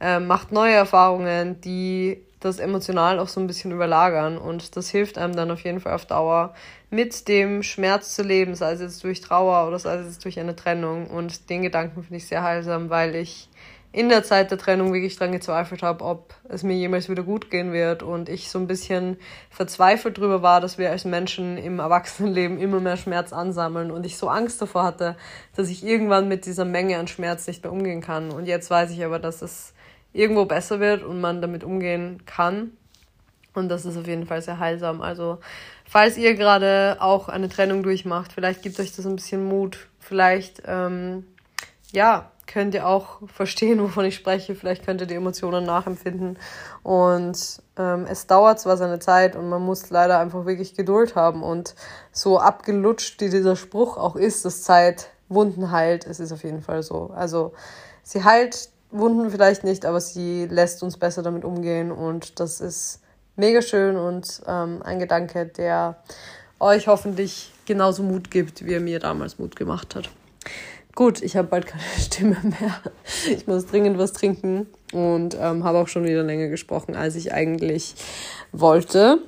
äh, 0.00 0.20
macht 0.20 0.52
neue 0.52 0.74
Erfahrungen, 0.74 1.60
die 1.60 2.22
das 2.44 2.58
emotional 2.58 3.18
auch 3.18 3.28
so 3.28 3.40
ein 3.40 3.46
bisschen 3.46 3.72
überlagern. 3.72 4.38
Und 4.38 4.76
das 4.76 4.90
hilft 4.90 5.18
einem 5.18 5.34
dann 5.36 5.50
auf 5.50 5.60
jeden 5.60 5.80
Fall 5.80 5.94
auf 5.94 6.06
Dauer, 6.06 6.54
mit 6.90 7.28
dem 7.28 7.62
Schmerz 7.62 8.14
zu 8.14 8.22
leben, 8.22 8.54
sei 8.54 8.72
es 8.72 8.80
jetzt 8.80 9.02
durch 9.02 9.20
Trauer 9.20 9.66
oder 9.66 9.78
sei 9.78 9.96
es 9.96 10.06
jetzt 10.06 10.24
durch 10.24 10.38
eine 10.38 10.54
Trennung. 10.54 11.08
Und 11.08 11.50
den 11.50 11.62
Gedanken 11.62 12.02
finde 12.02 12.16
ich 12.16 12.26
sehr 12.26 12.42
heilsam, 12.42 12.90
weil 12.90 13.14
ich 13.14 13.48
in 13.94 14.08
der 14.08 14.24
Zeit 14.24 14.50
der 14.50 14.58
Trennung 14.58 14.92
wirklich 14.92 15.16
dran 15.16 15.30
gezweifelt 15.30 15.84
habe, 15.84 16.04
ob 16.04 16.34
es 16.48 16.64
mir 16.64 16.74
jemals 16.74 17.08
wieder 17.08 17.22
gut 17.22 17.48
gehen 17.48 17.72
wird 17.72 18.02
und 18.02 18.28
ich 18.28 18.50
so 18.50 18.58
ein 18.58 18.66
bisschen 18.66 19.18
verzweifelt 19.50 20.18
drüber 20.18 20.42
war, 20.42 20.60
dass 20.60 20.78
wir 20.78 20.90
als 20.90 21.04
Menschen 21.04 21.56
im 21.56 21.78
Erwachsenenleben 21.78 22.58
immer 22.58 22.80
mehr 22.80 22.96
Schmerz 22.96 23.32
ansammeln 23.32 23.92
und 23.92 24.04
ich 24.04 24.18
so 24.18 24.28
Angst 24.28 24.60
davor 24.60 24.82
hatte, 24.82 25.16
dass 25.54 25.68
ich 25.68 25.84
irgendwann 25.84 26.26
mit 26.26 26.44
dieser 26.44 26.64
Menge 26.64 26.98
an 26.98 27.06
Schmerz 27.06 27.46
nicht 27.46 27.62
mehr 27.62 27.72
umgehen 27.72 28.00
kann. 28.00 28.32
Und 28.32 28.46
jetzt 28.46 28.68
weiß 28.68 28.90
ich 28.90 29.04
aber, 29.04 29.20
dass 29.20 29.42
es 29.42 29.74
irgendwo 30.14 30.46
besser 30.46 30.80
wird 30.80 31.02
und 31.02 31.20
man 31.20 31.42
damit 31.42 31.62
umgehen 31.64 32.22
kann. 32.24 32.72
Und 33.52 33.68
das 33.68 33.84
ist 33.84 33.96
auf 33.96 34.06
jeden 34.06 34.26
Fall 34.26 34.40
sehr 34.40 34.58
heilsam. 34.58 35.02
Also, 35.02 35.38
falls 35.84 36.16
ihr 36.16 36.34
gerade 36.34 36.96
auch 37.00 37.28
eine 37.28 37.48
Trennung 37.48 37.82
durchmacht, 37.82 38.32
vielleicht 38.32 38.62
gibt 38.62 38.80
euch 38.80 38.94
das 38.96 39.06
ein 39.06 39.16
bisschen 39.16 39.44
Mut. 39.44 39.88
Vielleicht, 40.00 40.62
ähm, 40.66 41.26
ja, 41.92 42.30
könnt 42.46 42.74
ihr 42.74 42.86
auch 42.86 43.20
verstehen, 43.28 43.80
wovon 43.82 44.04
ich 44.04 44.14
spreche. 44.14 44.54
Vielleicht 44.54 44.84
könnt 44.84 45.00
ihr 45.00 45.06
die 45.06 45.14
Emotionen 45.14 45.64
nachempfinden. 45.64 46.38
Und 46.82 47.62
ähm, 47.76 48.06
es 48.08 48.26
dauert 48.26 48.60
zwar 48.60 48.76
seine 48.76 48.98
Zeit 48.98 49.36
und 49.36 49.48
man 49.48 49.62
muss 49.62 49.90
leider 49.90 50.18
einfach 50.18 50.46
wirklich 50.46 50.74
Geduld 50.74 51.14
haben. 51.14 51.42
Und 51.42 51.74
so 52.12 52.38
abgelutscht, 52.38 53.20
wie 53.20 53.30
dieser 53.30 53.56
Spruch 53.56 53.96
auch 53.96 54.16
ist, 54.16 54.44
dass 54.44 54.62
Zeit 54.62 55.10
Wunden 55.28 55.70
heilt, 55.70 56.06
es 56.06 56.20
ist 56.20 56.32
auf 56.32 56.44
jeden 56.44 56.60
Fall 56.62 56.82
so. 56.82 57.10
Also 57.14 57.52
sie 58.02 58.24
heilt 58.24 58.68
Wunden 58.96 59.28
vielleicht 59.30 59.64
nicht, 59.64 59.84
aber 59.84 60.00
sie 60.00 60.46
lässt 60.46 60.82
uns 60.82 60.96
besser 60.96 61.22
damit 61.22 61.44
umgehen 61.44 61.90
und 61.90 62.38
das 62.38 62.60
ist 62.60 63.00
mega 63.34 63.60
schön 63.60 63.96
und 63.96 64.40
ähm, 64.46 64.82
ein 64.84 65.00
Gedanke, 65.00 65.46
der 65.46 65.96
euch 66.60 66.86
hoffentlich 66.86 67.52
genauso 67.66 68.04
Mut 68.04 68.30
gibt, 68.30 68.64
wie 68.64 68.74
er 68.74 68.80
mir 68.80 69.00
damals 69.00 69.38
Mut 69.38 69.56
gemacht 69.56 69.96
hat. 69.96 70.10
Gut, 70.94 71.22
ich 71.22 71.36
habe 71.36 71.48
bald 71.48 71.66
keine 71.66 71.82
Stimme 71.98 72.36
mehr. 72.42 72.80
Ich 73.28 73.48
muss 73.48 73.66
dringend 73.66 73.98
was 73.98 74.12
trinken 74.12 74.68
und 74.92 75.36
ähm, 75.40 75.64
habe 75.64 75.78
auch 75.78 75.88
schon 75.88 76.04
wieder 76.04 76.22
länger 76.22 76.46
gesprochen, 76.46 76.94
als 76.94 77.16
ich 77.16 77.32
eigentlich 77.32 77.96
wollte. 78.52 79.18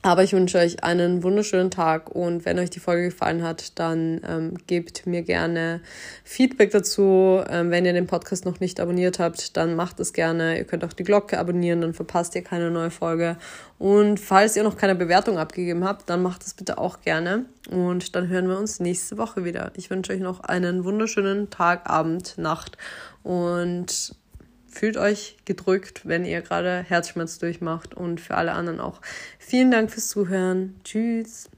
Aber 0.00 0.22
ich 0.22 0.32
wünsche 0.32 0.58
euch 0.58 0.84
einen 0.84 1.24
wunderschönen 1.24 1.72
Tag 1.72 2.14
und 2.14 2.44
wenn 2.44 2.60
euch 2.60 2.70
die 2.70 2.78
Folge 2.78 3.06
gefallen 3.06 3.42
hat, 3.42 3.76
dann 3.80 4.20
ähm, 4.26 4.54
gebt 4.68 5.06
mir 5.06 5.22
gerne 5.22 5.80
Feedback 6.22 6.70
dazu. 6.70 7.42
Ähm, 7.50 7.72
wenn 7.72 7.84
ihr 7.84 7.92
den 7.92 8.06
Podcast 8.06 8.44
noch 8.44 8.60
nicht 8.60 8.78
abonniert 8.78 9.18
habt, 9.18 9.56
dann 9.56 9.74
macht 9.74 9.98
es 9.98 10.12
gerne. 10.12 10.56
Ihr 10.56 10.64
könnt 10.64 10.84
auch 10.84 10.92
die 10.92 11.02
Glocke 11.02 11.36
abonnieren, 11.36 11.80
dann 11.80 11.94
verpasst 11.94 12.36
ihr 12.36 12.42
keine 12.42 12.70
neue 12.70 12.92
Folge. 12.92 13.38
Und 13.80 14.20
falls 14.20 14.54
ihr 14.54 14.62
noch 14.62 14.76
keine 14.76 14.94
Bewertung 14.94 15.36
abgegeben 15.36 15.82
habt, 15.82 16.08
dann 16.08 16.22
macht 16.22 16.46
es 16.46 16.54
bitte 16.54 16.78
auch 16.78 17.00
gerne. 17.00 17.46
Und 17.68 18.14
dann 18.14 18.28
hören 18.28 18.48
wir 18.48 18.56
uns 18.56 18.78
nächste 18.78 19.18
Woche 19.18 19.44
wieder. 19.44 19.72
Ich 19.74 19.90
wünsche 19.90 20.12
euch 20.12 20.20
noch 20.20 20.40
einen 20.40 20.84
wunderschönen 20.84 21.50
Tag, 21.50 21.90
Abend, 21.90 22.38
Nacht 22.38 22.78
und 23.24 24.14
fühlt 24.68 24.96
euch 24.96 25.36
gedrückt, 25.44 26.02
wenn 26.04 26.24
ihr 26.24 26.42
gerade 26.42 26.84
Herzschmerz 26.86 27.38
durchmacht 27.38 27.94
und 27.94 28.20
für 28.20 28.36
alle 28.36 28.52
anderen 28.52 28.80
auch. 28.80 29.00
Vielen 29.38 29.70
Dank 29.70 29.90
fürs 29.90 30.08
Zuhören. 30.08 30.80
Tschüss. 30.84 31.48